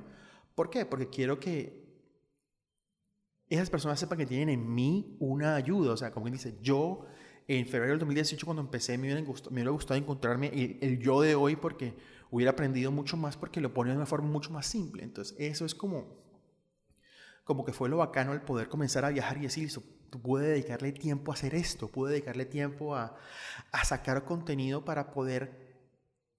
¿Por 0.55 0.71
qué? 0.71 0.86
Porque 0.86 1.09
quiero 1.09 1.39
que 1.39 1.88
esas 3.50 3.70
personas 3.70 4.00
sepan 4.00 4.18
que 4.18 4.25
tienen 4.25 4.50
en 4.50 4.74
mí 4.74 5.18
una 5.20 5.56
ayuda. 5.56 5.94
O 5.94 5.98
sea, 5.98 6.12
como 6.12 6.25
quien 6.25 6.34
dice, 6.34 6.58
yo 6.62 7.06
en 7.48 7.65
febrero 7.65 7.94
del 7.94 8.00
2018 8.00 8.46
cuando 8.46 8.62
empecé 8.62 8.98
me 8.98 9.08
hubiera, 9.08 9.22
gustado, 9.22 9.50
me 9.51 9.56
hubiera 9.56 9.72
gustado 9.72 10.00
encontrarme 10.00 10.48
el, 10.48 10.77
el, 10.82 11.00
yo 11.00 11.22
de 11.22 11.34
hoy 11.34 11.56
porque 11.56 11.96
hubiera 12.29 12.51
aprendido 12.51 12.91
mucho 12.91 13.18
más 13.18 13.38
porque 13.38 13.60
lo 13.60 13.74
pone 13.74 13.89
de 13.89 13.98
una 13.98 14.06
forma 14.06 14.29
mucho 14.29 14.51
más 14.51 14.68
simple. 14.68 15.03
Entonces, 15.03 15.36
eso 15.39 15.65
es 15.65 15.74
como, 15.74 16.15
como 17.44 17.65
que 17.65 17.74
fue 17.74 17.89
lo 17.89 17.98
bacano 17.98 18.34
el 18.34 18.41
poder 18.41 18.70
comenzar 18.70 19.03
a 19.03 19.10
viajar 19.10 19.38
y 19.38 19.41
decir, 19.41 19.72
tú 20.10 20.22
puedes 20.22 20.50
dedicarle 20.50 20.91
tiempo 20.91 21.32
a 21.32 21.36
hacer 21.36 21.56
esto, 21.56 21.88
puedes 21.88 22.13
dedicarle 22.13 22.46
tiempo 22.46 22.96
a, 22.96 23.18
a 23.72 23.84
sacar 23.84 24.25
contenido 24.25 24.86
para 24.86 25.12
poder 25.12 25.70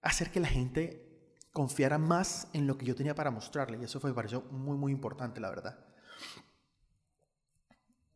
hacer 0.00 0.31
que 0.31 0.38
la 0.38 0.49
gente 0.49 1.11
confiara 1.52 1.99
más 1.99 2.49
en 2.52 2.69
lo 2.69 2.79
que 2.79 2.87
yo 2.87 2.95
tenía 2.95 3.17
para 3.17 3.33
mostrarle. 3.33 3.79
Y 3.81 3.85
eso 3.85 3.99
fue, 3.99 4.11
me 4.11 4.14
pareció 4.14 4.43
muy, 4.52 4.76
muy 4.76 4.93
importante, 4.93 5.40
la 5.40 5.50
verdad. 5.50 5.79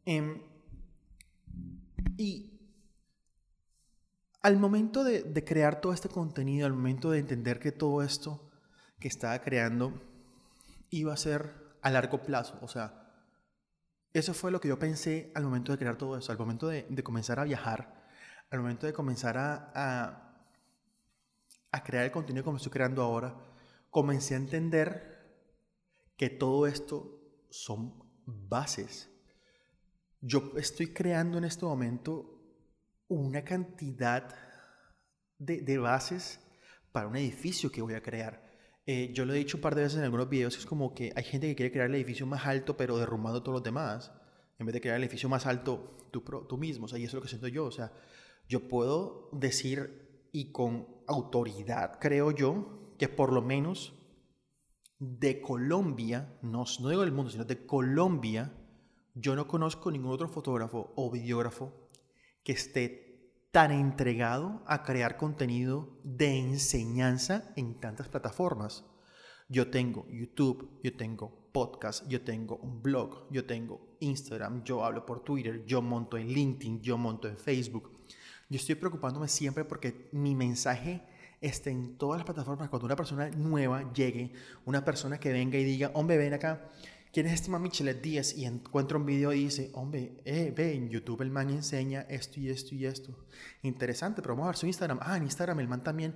Eh, 0.07 0.43
y 2.17 2.61
al 4.43 4.59
momento 4.59 5.05
de, 5.05 5.23
de, 5.23 5.45
crear 5.45 5.81
todo 5.81 5.93
este 5.93 6.09
contenido, 6.09 6.67
al 6.67 6.75
momento 6.75 7.11
de 7.11 7.19
entender 7.19 7.59
que 7.59 7.73
todo 7.73 8.03
esto 8.03 8.51
que 9.01 9.09
estaba 9.09 9.39
creando 9.41 10.03
iba 10.91 11.13
a 11.13 11.17
ser 11.17 11.77
a 11.83 11.91
largo 11.91 12.23
plazo, 12.23 12.59
o 12.63 12.69
sea, 12.69 13.01
eso 14.13 14.35
fue 14.35 14.51
lo 14.51 14.61
que 14.61 14.69
yo 14.69 14.79
pensé 14.79 15.33
al 15.35 15.45
momento 15.45 15.73
de 15.73 15.79
crear 15.79 15.97
todo 15.97 16.17
eso, 16.17 16.31
al 16.31 16.39
momento 16.39 16.69
de, 16.69 16.87
de 16.89 17.03
comenzar 17.03 17.41
a 17.41 17.45
viajar, 17.45 18.05
al 18.51 18.61
momento 18.61 18.87
de 18.87 18.93
comenzar 18.93 19.37
a 19.39 20.25
a 21.75 21.83
crear 21.83 22.05
el 22.05 22.13
contenido 22.13 22.45
como 22.45 22.59
estoy 22.59 22.71
creando 22.71 23.03
ahora, 23.03 23.35
comencé 23.91 24.35
a 24.35 24.37
entender 24.37 25.43
que 26.17 26.31
todo 26.31 26.69
esto 26.69 27.19
son 27.51 27.93
bases. 28.25 29.11
Yo 30.27 30.53
estoy 30.57 30.87
creando 30.95 31.37
en 31.37 31.45
este 31.45 31.67
momento 31.67 32.25
una 33.09 33.45
cantidad 33.45 34.35
de, 35.39 35.61
de 35.61 35.77
bases 35.77 36.41
para 36.93 37.09
un 37.09 37.17
edificio 37.17 37.71
que 37.71 37.83
voy 37.83 37.93
a 37.93 38.03
crear. 38.03 38.43
Eh, 38.87 39.13
yo 39.13 39.27
lo 39.27 39.35
he 39.35 39.39
dicho 39.39 39.59
un 39.59 39.61
par 39.61 39.75
de 39.75 39.83
veces 39.83 39.99
en 39.99 40.05
algunos 40.05 40.31
videos, 40.31 40.57
es 40.57 40.65
como 40.65 40.95
que 40.95 41.13
hay 41.15 41.25
gente 41.25 41.49
que 41.49 41.57
quiere 41.57 41.73
crear 41.73 41.91
el 41.91 41.95
edificio 41.97 42.27
más 42.27 42.47
alto, 42.47 42.75
pero 42.75 42.97
derrumbando 42.97 43.43
todos 43.43 43.57
los 43.57 43.63
demás, 43.63 44.13
en 44.59 44.65
vez 44.65 44.73
de 44.73 44.81
crear 44.81 44.97
el 44.97 45.03
edificio 45.03 45.29
más 45.29 45.45
alto 45.45 46.09
tú, 46.11 46.23
tú 46.23 46.57
mismo. 46.57 46.87
O 46.87 46.89
sea, 46.89 46.99
y 46.99 47.05
eso 47.05 47.11
es 47.11 47.15
lo 47.17 47.23
que 47.23 47.29
siento 47.29 47.49
yo. 47.49 47.67
O 47.67 47.71
sea, 47.71 47.93
yo 48.49 48.67
puedo 48.67 49.29
decir 49.33 50.29
y 50.33 50.53
con 50.53 50.89
autoridad, 51.07 51.99
creo 52.01 52.31
yo, 52.31 52.95
que 52.99 53.09
por 53.09 53.31
lo 53.31 53.43
menos 53.43 53.93
de 54.99 55.43
Colombia, 55.43 56.39
no, 56.41 56.65
no 56.81 56.89
digo 56.89 57.03
del 57.03 57.13
mundo, 57.13 57.31
sino 57.31 57.45
de 57.45 57.67
Colombia, 57.67 58.64
yo 59.15 59.37
no 59.37 59.47
conozco 59.47 59.91
ningún 59.91 60.13
otro 60.13 60.29
fotógrafo 60.29 60.93
o 60.97 61.11
videógrafo 61.11 61.73
que 62.43 62.53
esté 62.53 63.33
tan 63.53 63.71
entregado 63.71 64.63
a 64.67 64.83
crear 64.83 65.17
contenido 65.17 66.01
de 66.03 66.37
enseñanza 66.39 67.53
en 67.55 67.79
tantas 67.79 68.09
plataformas. 68.09 68.85
Yo 69.49 69.71
tengo 69.71 70.07
YouTube, 70.11 70.81
yo 70.83 70.97
tengo 70.97 71.51
podcast, 71.53 72.09
yo 72.09 72.23
tengo 72.23 72.57
un 72.57 72.83
blog, 72.83 73.31
yo 73.31 73.47
tengo 73.47 73.97
Instagram, 74.01 74.65
yo 74.65 74.85
hablo 74.85 75.07
por 75.07 75.23
Twitter, 75.23 75.65
yo 75.65 75.81
monto 75.81 76.19
en 76.19 76.29
LinkedIn, 76.29 76.83
yo 76.83 76.99
monto 76.99 77.29
en 77.29 77.39
Facebook. 77.39 77.93
Yo 78.51 78.57
estoy 78.57 78.75
preocupándome 78.75 79.29
siempre 79.29 79.65
porque 79.65 80.09
mi 80.11 80.35
mensaje 80.35 81.07
esté 81.41 81.71
en 81.71 81.97
todas 81.97 82.19
las 82.19 82.25
plataformas. 82.25 82.69
Cuando 82.69 82.87
una 82.87 82.97
persona 82.97 83.31
nueva 83.31 83.93
llegue, 83.93 84.33
una 84.65 84.85
persona 84.85 85.21
que 85.21 85.33
venga 85.33 85.59
y 85.59 85.65
diga, 85.65 85.93
hombre, 85.95 86.17
ven 86.17 86.35
acá, 86.35 86.71
¿quién 87.15 87.27
es 87.27 87.35
este 87.35 87.51
man 87.51 87.63
Michelet 87.63 88.03
Díaz? 88.03 88.37
Y 88.37 88.45
encuentra 88.45 88.99
un 88.99 89.07
video 89.07 89.33
y 89.33 89.45
dice, 89.45 89.71
hombre, 89.75 90.21
eh, 90.25 90.53
ve, 90.55 90.75
en 90.75 90.91
YouTube 90.91 91.23
el 91.23 91.31
man 91.31 91.49
enseña 91.49 92.03
esto 92.03 92.41
y 92.41 92.51
esto 92.51 92.75
y 92.75 92.87
esto. 92.87 93.17
Interesante, 93.63 94.21
pero 94.21 94.35
vamos 94.35 94.47
a 94.47 94.49
ver 94.49 94.57
su 94.57 94.67
Instagram. 94.67 94.99
Ah, 95.01 95.17
en 95.17 95.23
Instagram 95.23 95.61
el 95.61 95.69
man 95.69 95.83
también 95.83 96.13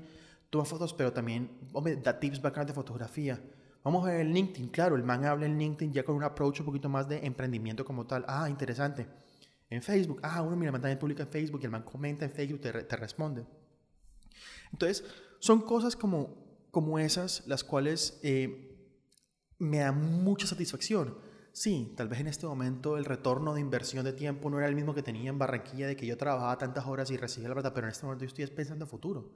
toma 0.51 0.65
fotos, 0.65 0.93
pero 0.93 1.13
también, 1.13 1.51
hombre, 1.73 1.95
da 1.97 2.19
tips 2.19 2.43
bacanas 2.43 2.67
de 2.67 2.75
fotografía. 2.75 3.41
Vamos 3.85 4.05
a 4.05 4.11
ver 4.11 4.23
el 4.23 4.33
LinkedIn, 4.33 4.71
claro, 4.71 4.97
el 4.97 5.05
man 5.05 5.25
habla 5.25 5.47
en 5.47 5.57
LinkedIn 5.57 5.93
ya 5.93 6.03
con 6.03 6.17
un 6.17 6.25
approach 6.25 6.61
un 6.61 6.67
poquito 6.67 6.89
más 6.89 7.09
de 7.09 7.25
emprendimiento 7.25 7.85
como 7.85 8.05
tal. 8.05 8.25
Ah, 8.27 8.51
interesante 8.51 9.07
en 9.71 9.81
Facebook. 9.83 10.19
Ah, 10.25 10.43
uno 10.43 10.57
mira, 10.57 10.73
también 10.73 10.99
publica 10.99 11.23
en 11.23 11.29
Facebook 11.29 11.61
y 11.63 11.67
el 11.67 11.71
man 11.71 11.85
comenta 11.85 12.25
en 12.25 12.33
Facebook, 12.33 12.61
te, 12.61 12.73
te 12.73 12.97
responde. 12.97 13.47
Entonces, 14.73 15.05
son 15.39 15.61
cosas 15.61 15.95
como, 15.95 16.67
como 16.73 16.99
esas 16.99 17.47
las 17.47 17.63
cuales 17.63 18.19
eh, 18.25 18.68
me 19.59 19.79
dan 19.79 20.23
mucha 20.23 20.47
satisfacción. 20.47 21.17
Sí, 21.53 21.93
tal 21.97 22.09
vez 22.09 22.21
en 22.21 22.29
este 22.29 22.47
momento 22.47 22.97
el 22.97 23.05
retorno 23.05 23.55
de 23.55 23.61
inversión 23.61 24.05
de 24.05 24.13
tiempo 24.13 24.49
no 24.51 24.59
era 24.59 24.69
el 24.69 24.75
mismo 24.75 24.95
que 24.95 25.03
tenía 25.03 25.31
en 25.31 25.39
Barranquilla, 25.39 25.87
de 25.87 25.97
que 25.97 26.07
yo 26.07 26.17
trabajaba 26.17 26.57
tantas 26.59 26.87
horas 26.87 27.11
y 27.11 27.17
recibía 27.17 27.49
la 27.49 27.55
plata, 27.55 27.75
pero 27.75 27.87
en 27.87 27.93
este 27.93 28.05
momento 28.07 28.25
yo 28.25 28.29
estoy 28.29 28.47
pensando 28.47 28.85
en 28.85 28.91
futuro. 28.91 29.33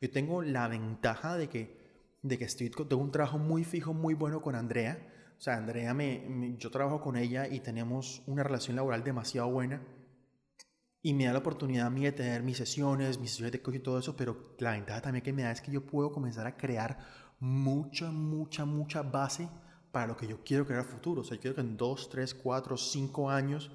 Yo 0.00 0.10
tengo 0.10 0.42
la 0.42 0.68
ventaja 0.68 1.36
de 1.36 1.48
que, 1.48 2.16
de 2.22 2.38
que 2.38 2.44
estoy, 2.44 2.70
tengo 2.70 3.02
un 3.02 3.12
trabajo 3.12 3.38
muy 3.38 3.64
fijo, 3.64 3.92
muy 3.92 4.14
bueno 4.14 4.40
con 4.40 4.54
Andrea, 4.54 5.10
o 5.40 5.42
sea, 5.42 5.56
Andrea, 5.56 5.94
me, 5.94 6.54
yo 6.58 6.70
trabajo 6.70 7.00
con 7.00 7.16
ella 7.16 7.48
y 7.48 7.60
tenemos 7.60 8.22
una 8.26 8.42
relación 8.42 8.76
laboral 8.76 9.02
demasiado 9.02 9.48
buena. 9.50 9.82
Y 11.00 11.14
me 11.14 11.24
da 11.24 11.32
la 11.32 11.38
oportunidad 11.38 11.86
a 11.86 11.90
mí 11.90 12.04
de 12.04 12.12
tener 12.12 12.42
mis 12.42 12.58
sesiones, 12.58 13.18
mis 13.18 13.30
sesiones 13.30 13.52
de 13.52 13.62
coach 13.62 13.76
y 13.76 13.78
todo 13.78 13.98
eso, 13.98 14.14
pero 14.14 14.54
la 14.58 14.72
ventaja 14.72 15.00
también 15.00 15.24
que 15.24 15.32
me 15.32 15.42
da 15.42 15.50
es 15.50 15.62
que 15.62 15.72
yo 15.72 15.86
puedo 15.86 16.12
comenzar 16.12 16.46
a 16.46 16.58
crear 16.58 16.98
mucha, 17.40 18.10
mucha, 18.10 18.64
mucha 18.64 19.02
base 19.02 19.48
para 19.90 20.06
lo 20.06 20.16
que 20.16 20.26
yo 20.26 20.42
quiero 20.44 20.66
crear 20.66 20.84
futuro. 20.84 21.22
O 21.22 21.24
sea, 21.24 21.36
yo 21.36 21.40
quiero 21.40 21.54
que 21.56 21.62
en 21.62 21.76
dos, 21.76 22.08
tres, 22.08 22.34
cuatro, 22.34 22.76
cinco 22.76 23.30
años, 23.30 23.70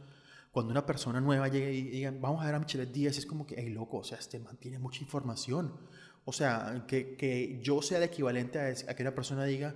cuando 0.52 0.72
una 0.72 0.86
persona 0.86 1.20
nueva 1.20 1.48
llegue 1.48 1.74
y 1.74 1.82
diga, 1.90 2.14
vamos 2.18 2.42
a 2.42 2.46
ver 2.46 2.56
a 2.56 2.60
Michelet 2.60 2.92
Díaz, 2.92 3.18
es 3.18 3.26
como 3.26 3.46
que, 3.46 3.56
hey, 3.58 3.70
loco, 3.70 3.98
o 3.98 4.04
sea, 4.04 4.18
este 4.18 4.40
man 4.40 4.58
tiene 4.58 4.80
mucha 4.80 5.04
información. 5.04 5.74
O 6.24 6.32
sea, 6.32 6.86
que, 6.88 7.16
que 7.18 7.60
yo 7.62 7.82
sea 7.82 7.98
el 7.98 8.06
equivalente 8.06 8.60
a, 8.60 8.96
que 8.96 9.04
una 9.04 9.14
persona 9.14 9.44
diga, 9.44 9.76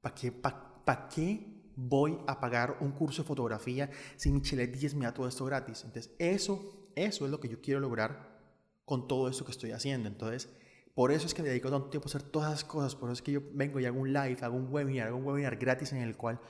¿para 0.00 0.14
qué? 0.14 0.32
Pa, 0.32 0.82
¿para 0.84 1.08
qué 1.08 1.72
voy 1.76 2.18
a 2.26 2.40
pagar 2.40 2.78
un 2.80 2.92
curso 2.92 3.22
de 3.22 3.28
fotografía 3.28 3.90
si 4.16 4.32
Michelet 4.32 4.76
10 4.76 4.94
me 4.94 5.04
da 5.04 5.14
todo 5.14 5.28
esto 5.28 5.44
gratis? 5.44 5.84
Entonces, 5.84 6.12
eso, 6.18 6.90
eso 6.96 7.24
es 7.24 7.30
lo 7.30 7.38
que 7.38 7.48
yo 7.48 7.60
quiero 7.60 7.80
lograr 7.80 8.40
con 8.84 9.06
todo 9.06 9.28
esto 9.28 9.44
que 9.44 9.52
estoy 9.52 9.70
haciendo. 9.70 10.08
Entonces, 10.08 10.48
por 10.94 11.12
eso 11.12 11.26
es 11.26 11.34
que 11.34 11.42
me 11.42 11.48
dedico 11.48 11.70
tanto 11.70 11.88
tiempo 11.88 12.08
a 12.08 12.10
hacer 12.10 12.22
todas 12.22 12.50
las 12.50 12.64
cosas. 12.64 12.94
Por 12.94 13.08
eso 13.08 13.14
es 13.14 13.22
que 13.22 13.32
yo 13.32 13.40
vengo 13.52 13.78
y 13.80 13.86
hago 13.86 14.00
un 14.00 14.12
live, 14.12 14.38
hago 14.42 14.56
un 14.56 14.68
webinar, 14.70 15.08
hago 15.08 15.18
un 15.18 15.24
webinar 15.24 15.56
gratis 15.56 15.92
en 15.92 16.02
el 16.02 16.16
cual 16.16 16.40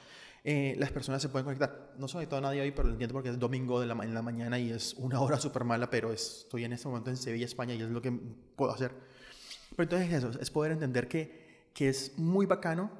eh, 0.43 0.75
las 0.79 0.91
personas 0.91 1.21
se 1.21 1.29
pueden 1.29 1.45
conectar. 1.45 1.93
No 1.99 2.07
ha 2.07 2.09
conectado 2.09 2.41
nadie 2.41 2.63
hoy, 2.63 2.71
pero 2.71 2.89
lo 2.89 2.93
entiendo 2.93 3.13
porque 3.13 3.29
es 3.29 3.39
domingo 3.39 3.81
de 3.81 3.87
la, 3.87 3.95
en 4.03 4.15
la 4.15 4.23
mañana 4.23 4.59
y 4.59 4.71
es 4.71 4.95
una 4.95 5.21
hora 5.21 5.39
súper 5.39 5.65
mala, 5.65 5.91
pero 5.91 6.13
estoy 6.13 6.65
en 6.65 6.73
este 6.73 6.89
momento 6.89 7.11
en 7.11 7.17
Sevilla, 7.17 7.45
España 7.45 7.75
y 7.75 7.83
es 7.83 7.89
lo 7.89 8.01
que 8.01 8.11
puedo 8.11 8.73
hacer. 8.73 8.93
Pero 9.77 9.83
entonces 9.83 10.13
eso, 10.13 10.41
es 10.41 10.51
poder 10.51 10.73
entender 10.73 11.09
que, 11.09 11.71
que 11.75 11.89
es 11.89 12.19
muy 12.19 12.47
bacano 12.47 12.91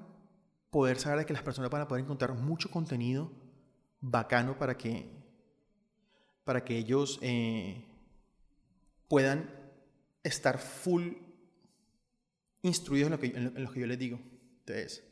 poder 0.71 0.99
saber 0.99 1.27
que 1.27 1.33
las 1.33 1.43
personas 1.43 1.71
van 1.71 1.83
a 1.83 1.89
poder 1.89 2.05
encontrar 2.05 2.35
mucho 2.35 2.71
contenido 2.71 3.33
bacano 4.01 4.57
para 4.57 4.77
que, 4.77 5.11
para 6.45 6.65
que 6.65 6.77
ellos 6.77 7.19
eh, 7.23 7.85
puedan 9.09 9.51
estar 10.23 10.59
full 10.59 11.15
instruidos 12.63 13.07
en 13.23 13.65
lo 13.65 13.71
que, 13.71 13.81
yo 13.81 13.87
les 13.87 13.99
digo. 13.99 14.21
Entonces, 14.61 15.03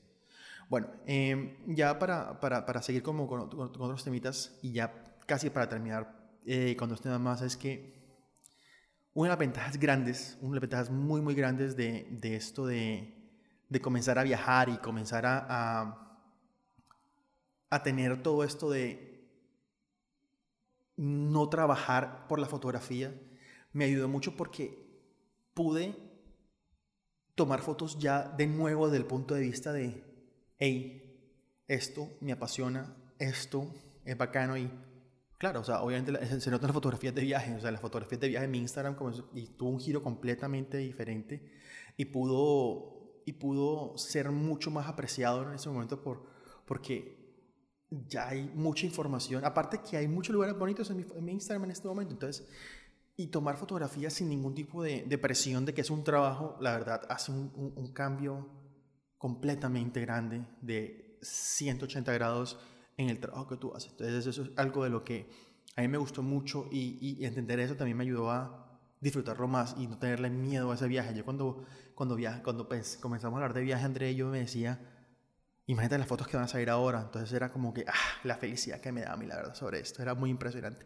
bueno, 0.69 0.89
em, 1.07 1.57
ya 1.67 1.99
para, 1.99 2.39
para, 2.41 2.67
para, 2.67 2.83
seguir 2.83 3.03
como 3.03 3.27
con, 3.27 3.41
otros 3.41 4.05
temitas 4.05 4.59
y 4.63 4.73
ya 4.73 4.93
casi 5.27 5.51
para 5.51 5.69
terminar 5.69 6.15
eh, 6.45 6.77
con 6.77 6.89
dos 6.89 7.01
temas 7.01 7.21
más, 7.21 7.43
es 7.43 7.57
que 7.57 7.99
una 9.15 9.29
de 9.29 9.33
las 9.33 9.39
ventajas 9.39 9.79
grandes, 9.79 10.39
una 10.41 10.51
de 10.51 10.55
las 10.57 10.61
ventajas 10.63 10.91
muy, 10.91 11.21
muy 11.21 11.35
grandes 11.35 11.77
de, 11.77 12.07
de 12.11 12.37
esto 12.37 12.67
de, 12.67 13.15
de, 13.69 13.81
comenzar 13.81 14.19
a 14.19 14.23
viajar 14.23 14.69
y 14.69 14.77
comenzar 14.79 15.27
a, 15.27 15.47
a, 15.49 16.19
a 17.71 17.83
tener 17.83 18.23
todo 18.23 18.45
esto 18.45 18.71
de 18.71 19.09
no 20.97 21.49
trabajar 21.49 22.27
por 22.29 22.39
la 22.39 22.47
fotografía, 22.47 23.15
me 23.73 23.85
ayudó 23.85 24.09
mucho 24.09 24.37
porque 24.37 24.87
pude 25.55 26.08
tomar 27.39 27.63
fotos 27.63 27.99
ya 27.99 28.29
de 28.37 28.47
nuevo 28.47 28.87
desde 28.87 28.99
el 28.99 29.07
punto 29.07 29.35
de 29.35 29.41
vista 29.41 29.73
de 29.73 30.05
hey, 30.59 31.09
esto 31.69 32.11
me 32.21 32.33
apasiona, 32.33 32.97
esto 33.19 33.73
es 34.05 34.19
bacano 34.19 34.57
y 34.57 34.69
claro, 35.39 35.61
o 35.61 35.65
sea, 35.65 35.81
obviamente 35.83 36.13
se 36.41 36.51
notan 36.51 36.67
las 36.67 36.75
fotografías 36.75 37.15
de 37.15 37.23
viaje, 37.23 37.55
o 37.55 37.61
sea, 37.61 37.71
las 37.71 37.81
fotografías 37.81 38.21
de 38.21 38.29
viaje 38.29 38.45
en 38.45 38.51
mi 38.51 38.59
Instagram 38.59 38.97
y 39.35 39.47
tuvo 39.47 39.71
un 39.71 39.81
giro 39.81 40.03
completamente 40.03 40.79
diferente 40.79 41.49
y 41.97 42.07
pudo, 42.07 43.23
y 43.25 43.33
pudo 43.35 43.97
ser 43.97 44.31
mucho 44.31 44.73
más 44.73 44.89
apreciado 44.89 45.49
en 45.49 45.55
ese 45.55 45.69
momento 45.69 46.03
por, 46.03 46.27
porque 46.67 47.17
ya 47.91 48.29
hay 48.29 48.51
mucha 48.53 48.85
información, 48.85 49.45
aparte 49.45 49.81
que 49.81 49.97
hay 49.97 50.09
muchos 50.09 50.35
lugares 50.35 50.59
bonitos 50.59 50.91
en 50.91 50.97
mi, 50.97 51.07
en 51.15 51.25
mi 51.25 51.33
Instagram 51.33 51.65
en 51.67 51.71
este 51.71 51.87
momento, 51.87 52.15
entonces 52.15 52.49
y 53.19 53.27
tomar 53.27 53.59
fotografías 53.59 54.15
sin 54.15 54.31
ningún 54.31 54.55
tipo 54.55 54.83
de, 54.83 55.03
de, 55.03 55.19
presión 55.19 55.67
de 55.67 55.75
que 55.75 55.83
es 55.83 55.91
un 55.91 56.05
trabajo, 56.05 56.57
la 56.61 56.73
verdad, 56.73 57.03
hace 57.11 57.33
un, 57.33 57.53
un, 57.55 57.73
un 57.77 57.93
cambio 57.93 58.49
completamente 59.19 60.01
grande 60.01 60.47
de 60.63 61.19
180 61.21 62.13
grados 62.13 62.59
en 62.97 63.11
el 63.11 63.19
trabajo 63.19 63.49
que 63.49 63.57
tú 63.57 63.75
haces. 63.75 63.91
Entonces 63.91 64.25
eso 64.25 64.43
es 64.43 64.51
algo 64.57 64.85
de 64.85 64.91
lo 64.91 65.05
que 65.05 65.29
a 65.75 65.81
mí 65.81 65.89
me 65.89 65.99
gustó 65.99 66.23
mucho 66.23 66.69
y, 66.71 67.25
entender 67.25 67.61
eso 67.61 67.77
también 67.77 67.97
me 67.97 68.05
ayudó 68.05 68.31
a 68.31 68.81
disfrutarlo 69.01 69.47
más 69.47 69.75
y 69.79 69.87
no 69.87 69.99
tenerle 69.99 70.31
miedo 70.31 70.71
a 70.71 70.75
ese 70.75 70.89
viaje. 70.89 71.15
Yo 71.15 71.25
cuando, 71.25 71.65
cuando, 71.95 72.17
viaje, 72.17 72.43
cuando 72.43 72.69
pues, 72.69 72.99
comenzamos 73.01 73.37
a 73.37 73.43
hablar 73.43 73.55
de 73.55 73.63
viaje, 73.63 73.85
André, 73.85 74.15
yo 74.15 74.29
me 74.29 74.39
decía, 74.39 74.81
imagínate 75.67 75.99
las 75.99 76.09
fotos 76.09 76.27
que 76.27 76.37
van 76.37 76.47
a 76.47 76.49
salir 76.49 76.71
ahora. 76.71 77.01
Entonces 77.01 77.33
era 77.33 77.53
como 77.53 77.73
que, 77.73 77.85
ah, 77.87 77.93
la 78.25 78.37
felicidad 78.37 78.81
que 78.81 78.91
me 78.91 79.03
da 79.03 79.13
a 79.13 79.17
mí, 79.17 79.27
la 79.27 79.37
verdad, 79.37 79.55
sobre 79.55 79.81
esto. 79.81 80.03
Era 80.03 80.15
muy 80.15 80.31
impresionante. 80.31 80.85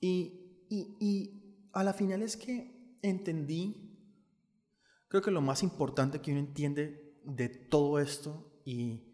Y, 0.00 0.49
y, 0.70 1.36
a 1.72 1.84
la 1.84 1.92
final 1.92 2.22
es 2.22 2.36
que 2.36 2.98
entendí 3.02 3.90
Creo 5.10 5.22
que 5.22 5.32
lo 5.32 5.40
más 5.40 5.64
importante 5.64 6.20
que 6.20 6.30
uno 6.30 6.38
entiende 6.38 7.18
de 7.24 7.48
todo 7.48 7.98
esto 7.98 8.62
y 8.64 9.10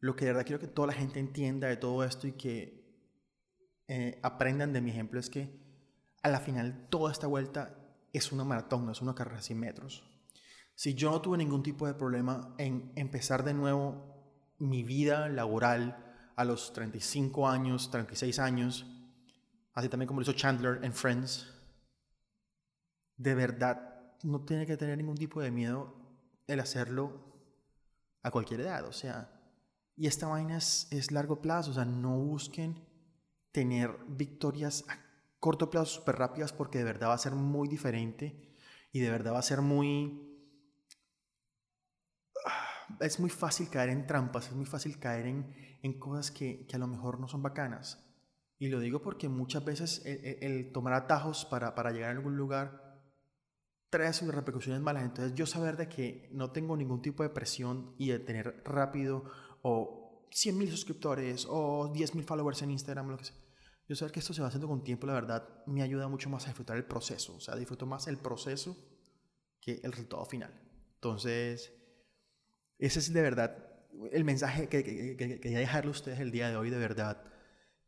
lo 0.00 0.16
que 0.16 0.24
de 0.24 0.30
verdad 0.32 0.46
quiero 0.46 0.58
que 0.58 0.68
toda 0.68 0.86
la 0.86 0.94
gente 0.94 1.20
entienda 1.20 1.68
de 1.68 1.76
todo 1.76 2.02
esto 2.02 2.26
y 2.26 2.32
que 2.32 2.82
eh, 3.88 4.18
aprendan 4.22 4.72
de 4.72 4.80
mi 4.80 4.90
ejemplo 4.90 5.20
es 5.20 5.28
que 5.28 5.62
a 6.22 6.30
la 6.30 6.40
final 6.40 6.88
toda 6.88 7.12
esta 7.12 7.26
vuelta 7.26 7.76
es 8.14 8.32
una 8.32 8.44
maratón, 8.44 8.86
no 8.86 8.92
es 8.92 9.02
una 9.02 9.14
carrera 9.14 9.36
de 9.36 9.42
100 9.42 9.60
metros. 9.60 10.10
Si 10.74 10.94
yo 10.94 11.10
no 11.10 11.20
tuve 11.20 11.36
ningún 11.36 11.62
tipo 11.62 11.86
de 11.86 11.92
problema 11.92 12.54
en 12.56 12.92
empezar 12.96 13.44
de 13.44 13.52
nuevo 13.52 14.56
mi 14.58 14.82
vida 14.82 15.28
laboral 15.28 16.14
a 16.36 16.44
los 16.46 16.72
35 16.72 17.48
años, 17.48 17.90
36 17.90 18.38
años, 18.38 18.86
así 19.74 19.88
también 19.88 20.06
como 20.06 20.20
lo 20.20 20.22
hizo 20.22 20.32
Chandler 20.32 20.84
en 20.84 20.92
Friends, 20.92 21.52
de 23.16 23.34
verdad 23.34 24.16
no 24.22 24.44
tiene 24.44 24.66
que 24.66 24.76
tener 24.76 24.96
ningún 24.96 25.16
tipo 25.16 25.40
de 25.40 25.50
miedo 25.50 25.94
el 26.46 26.60
hacerlo 26.60 27.32
a 28.22 28.30
cualquier 28.30 28.60
edad, 28.60 28.86
o 28.86 28.92
sea, 28.92 29.30
y 29.96 30.06
esta 30.06 30.26
vaina 30.26 30.56
es, 30.56 30.88
es 30.90 31.12
largo 31.12 31.40
plazo, 31.40 31.70
o 31.70 31.74
sea, 31.74 31.84
no 31.84 32.18
busquen 32.18 32.82
tener 33.52 33.96
victorias 34.08 34.84
a 34.88 34.98
corto 35.38 35.68
plazo 35.70 36.00
súper 36.00 36.16
rápidas 36.16 36.52
porque 36.52 36.78
de 36.78 36.84
verdad 36.84 37.08
va 37.08 37.14
a 37.14 37.18
ser 37.18 37.32
muy 37.32 37.68
diferente 37.68 38.56
y 38.92 39.00
de 39.00 39.10
verdad 39.10 39.34
va 39.34 39.40
a 39.40 39.42
ser 39.42 39.60
muy... 39.60 40.30
Es 43.00 43.18
muy 43.20 43.30
fácil 43.30 43.68
caer 43.68 43.90
en 43.90 44.06
trampas, 44.06 44.48
es 44.48 44.54
muy 44.54 44.66
fácil 44.66 44.98
caer 44.98 45.26
en, 45.26 45.54
en 45.82 45.98
cosas 45.98 46.30
que, 46.30 46.66
que, 46.66 46.76
a 46.76 46.78
lo 46.78 46.86
mejor 46.86 47.20
no 47.20 47.28
son 47.28 47.42
bacanas. 47.42 48.03
Y 48.58 48.68
lo 48.68 48.80
digo 48.80 49.02
porque 49.02 49.28
muchas 49.28 49.64
veces 49.64 50.02
el, 50.04 50.38
el 50.40 50.72
tomar 50.72 50.94
atajos 50.94 51.44
para, 51.44 51.74
para 51.74 51.90
llegar 51.90 52.10
a 52.10 52.12
algún 52.12 52.36
lugar 52.36 52.84
trae 53.90 54.12
sus 54.12 54.34
repercusiones 54.34 54.80
malas. 54.80 55.04
Entonces 55.04 55.34
yo 55.34 55.46
saber 55.46 55.76
de 55.76 55.88
que 55.88 56.28
no 56.32 56.50
tengo 56.50 56.76
ningún 56.76 57.02
tipo 57.02 57.22
de 57.22 57.30
presión 57.30 57.94
y 57.98 58.08
de 58.08 58.18
tener 58.18 58.62
rápido 58.64 59.24
o 59.62 60.26
100 60.30 60.58
mil 60.58 60.70
suscriptores 60.70 61.46
o 61.48 61.92
10 61.92 62.14
mil 62.16 62.24
followers 62.24 62.62
en 62.62 62.72
Instagram, 62.72 63.08
lo 63.08 63.16
que 63.16 63.24
sea. 63.24 63.36
Yo 63.88 63.94
saber 63.94 64.12
que 64.12 64.20
esto 64.20 64.32
se 64.32 64.40
va 64.40 64.48
haciendo 64.48 64.66
con 64.66 64.82
tiempo, 64.82 65.06
la 65.06 65.12
verdad, 65.12 65.48
me 65.66 65.82
ayuda 65.82 66.08
mucho 66.08 66.30
más 66.30 66.44
a 66.44 66.48
disfrutar 66.48 66.76
el 66.76 66.86
proceso. 66.86 67.36
O 67.36 67.40
sea, 67.40 67.54
disfruto 67.54 67.86
más 67.86 68.08
el 68.08 68.16
proceso 68.16 68.76
que 69.60 69.80
el 69.82 69.92
resultado 69.92 70.24
final. 70.24 70.52
Entonces, 70.94 71.72
ese 72.78 72.98
es 72.98 73.12
de 73.12 73.22
verdad 73.22 73.74
el 74.10 74.24
mensaje 74.24 74.68
que, 74.68 74.82
quería 75.16 75.58
dejarle 75.58 75.88
a 75.88 75.92
ustedes 75.92 76.18
el 76.18 76.30
día 76.30 76.48
de 76.48 76.56
hoy, 76.56 76.70
de 76.70 76.78
verdad. 76.78 77.22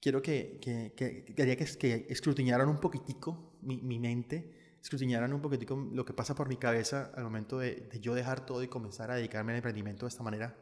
Quiero 0.07 0.23
que, 0.23 0.61
que, 0.63 1.25
quería 1.35 1.57
que, 1.57 2.07
escrutinaran 2.09 2.69
un 2.69 2.79
poquitico 2.79 3.59
mi, 3.63 3.79
mi 3.83 3.99
mente 3.99 4.77
escudriñaran 4.81 5.33
un 5.33 5.43
poquitico 5.43 5.75
lo 5.93 6.05
que 6.05 6.13
pasa 6.13 6.33
por 6.37 6.49
mi 6.49 6.59
cabeza 6.59 7.11
al 7.17 7.25
momento 7.25 7.59
de, 7.59 7.89
yo 8.01 8.15
dejar 8.15 8.47
todo 8.47 8.63
y 8.63 8.69
comenzar 8.69 9.11
a 9.11 9.17
dedicarme 9.17 9.51
al 9.51 9.57
emprendimiento 9.57 10.07
de 10.07 10.11
esta 10.11 10.23
manera. 10.23 10.57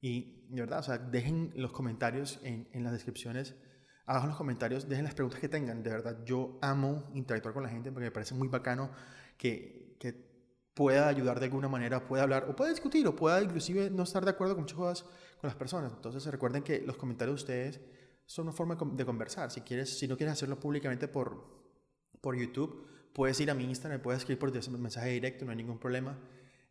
Y 0.00 0.46
de 0.48 0.62
verdad, 0.62 0.78
o 0.78 0.82
sea, 0.84 0.96
dejen 0.96 1.52
los 1.54 1.70
comentarios 1.70 2.40
en, 2.42 2.66
en 2.72 2.82
las 2.82 2.94
descripciones, 2.94 3.56
abajo 4.06 4.24
en 4.24 4.30
los 4.30 4.38
comentarios, 4.38 4.88
dejen 4.88 5.04
las 5.04 5.12
preguntas 5.12 5.38
que 5.38 5.50
tengan. 5.50 5.82
De 5.82 5.90
verdad, 5.90 6.24
yo 6.24 6.58
amo 6.62 7.10
interactuar 7.12 7.52
con 7.52 7.64
la 7.64 7.68
gente 7.68 7.92
porque 7.92 8.06
me 8.06 8.10
parece 8.10 8.34
muy 8.34 8.48
bacano 8.48 8.90
que, 9.36 9.98
que 10.00 10.14
pueda 10.72 11.08
ayudar 11.08 11.40
de 11.40 11.44
alguna 11.44 11.68
manera, 11.68 12.06
pueda 12.08 12.22
hablar 12.22 12.46
o 12.48 12.56
pueda 12.56 12.70
discutir 12.70 13.06
o 13.06 13.14
pueda 13.14 13.42
inclusive 13.42 13.90
no 13.90 14.04
estar 14.04 14.24
de 14.24 14.30
acuerdo 14.30 14.54
con 14.54 14.62
muchas 14.62 14.78
cosas 14.78 15.02
con 15.42 15.48
las 15.48 15.56
personas. 15.56 15.92
Entonces 15.92 16.24
recuerden 16.24 16.62
que 16.62 16.80
los 16.80 16.96
comentarios 16.96 17.36
de 17.36 17.42
ustedes 17.42 17.97
son 18.28 18.46
una 18.46 18.52
forma 18.52 18.76
de 18.92 19.06
conversar. 19.06 19.50
Si, 19.50 19.62
quieres, 19.62 19.98
si 19.98 20.06
no 20.06 20.16
quieres 20.16 20.34
hacerlo 20.34 20.60
públicamente 20.60 21.08
por, 21.08 21.44
por 22.20 22.36
YouTube, 22.36 22.86
puedes 23.14 23.40
ir 23.40 23.50
a 23.50 23.54
mi 23.54 23.64
Instagram, 23.64 24.02
puedes 24.02 24.18
escribir 24.20 24.38
por 24.38 24.52
mensaje 24.78 25.08
directo, 25.08 25.46
no 25.46 25.50
hay 25.50 25.56
ningún 25.56 25.78
problema. 25.78 26.18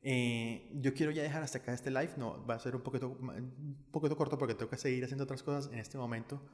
Eh, 0.04 0.70
yo 0.76 0.94
quiero 0.94 1.12
ya 1.12 1.24
dejar 1.24 1.42
hasta 1.42 1.58
acá 1.58 1.74
este 1.74 1.90
live, 1.90 2.12
no, 2.16 2.46
va 2.46 2.54
a 2.54 2.60
ser 2.60 2.76
un 2.76 2.84
poquito, 2.84 3.10
un 3.10 3.88
poquito 3.92 4.16
corto 4.16 4.38
porque 4.38 4.54
tengo 4.54 4.70
que 4.70 4.78
seguir 4.78 5.04
haciendo 5.04 5.24
otras 5.24 5.42
cosas 5.42 5.74
en 5.74 5.80
este 5.80 5.98
momento, 5.98 6.48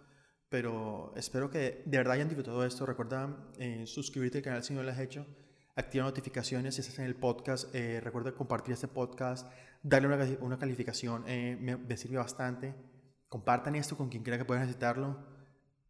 pero 0.47 1.11
espero 1.17 1.49
que 1.49 1.83
de 1.85 1.97
verdad 1.97 2.13
hayan 2.13 2.29
disfrutado 2.29 2.65
esto. 2.65 2.85
Recuerda 2.85 3.51
eh, 3.59 3.85
suscribirte 3.85 4.37
al 4.37 4.43
canal 4.45 4.63
si 4.63 4.73
no 4.73 4.83
lo 4.83 4.89
has 4.89 4.99
hecho, 4.99 5.27
activa 5.75 6.05
notificaciones 6.05 6.75
si 6.75 6.81
estás 6.81 6.97
en 6.99 7.05
el 7.05 7.15
podcast, 7.15 7.75
eh, 7.75 7.99
recuerda 7.99 8.31
compartir 8.31 8.73
este 8.73 8.87
podcast, 8.87 9.51
darle 9.81 10.07
una, 10.07 10.25
una 10.39 10.57
calificación, 10.57 11.25
me, 11.25 11.75
me, 11.75 11.97
sirve 11.97 12.15
bastante. 12.15 12.92
Compartan 13.33 13.73
esto 13.73 13.97
con 13.97 14.09
quien 14.09 14.21
crea 14.21 14.37
que 14.37 14.45
pueda 14.45 14.59
necesitarlo. 14.59 15.17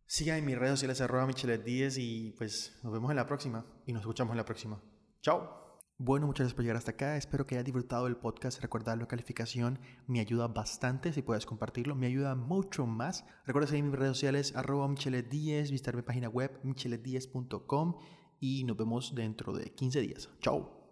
Sigan 0.06 0.38
en 0.38 0.46
mis 0.46 0.58
redes 0.58 0.76
sociales 0.76 1.02
arroba 1.02 1.28
Michelet 1.28 1.62
10 1.62 1.98
y 1.98 2.34
pues 2.38 2.80
nos 2.84 2.94
vemos 2.94 3.12
en 3.12 3.18
la 3.18 3.28
próxima 3.28 3.66
y 3.86 3.92
nos 3.92 4.00
escuchamos 4.04 4.32
en 4.32 4.38
la 4.38 4.46
próxima. 4.46 4.82
Chao. 5.22 5.82
Bueno, 5.98 6.26
muchas 6.26 6.46
gracias 6.46 6.56
por 6.56 6.64
llegar 6.64 6.78
hasta 6.78 6.92
acá. 6.92 7.18
Espero 7.18 7.46
que 7.46 7.56
hayas 7.56 7.66
disfrutado 7.66 8.06
del 8.06 8.16
podcast. 8.16 8.62
Recuerda 8.62 8.96
la 8.96 9.10
calificación 9.10 9.78
me 10.08 10.22
ayuda 10.22 10.48
bastante. 10.48 11.12
Si 11.12 11.22
puedes 11.22 11.46
compartirlo, 11.46 11.96
me 11.96 12.08
ayuda 12.08 12.34
mucho 12.34 12.86
más. 12.86 13.26
Recuerda 13.46 13.68
seguir 13.68 13.84
mis 13.84 14.00
redes 14.00 14.16
sociales 14.16 14.56
arroba 14.56 14.88
Michelet 14.88 15.28
10, 15.28 15.70
visitar 15.70 15.98
mi 15.98 16.02
página 16.02 16.30
web 16.30 16.62
michelet10.com 16.64 17.98
y 18.40 18.64
nos 18.64 18.78
vemos 18.78 19.16
dentro 19.16 19.52
de 19.52 19.74
15 19.74 20.00
días. 20.00 20.30
Chao. 20.40 20.83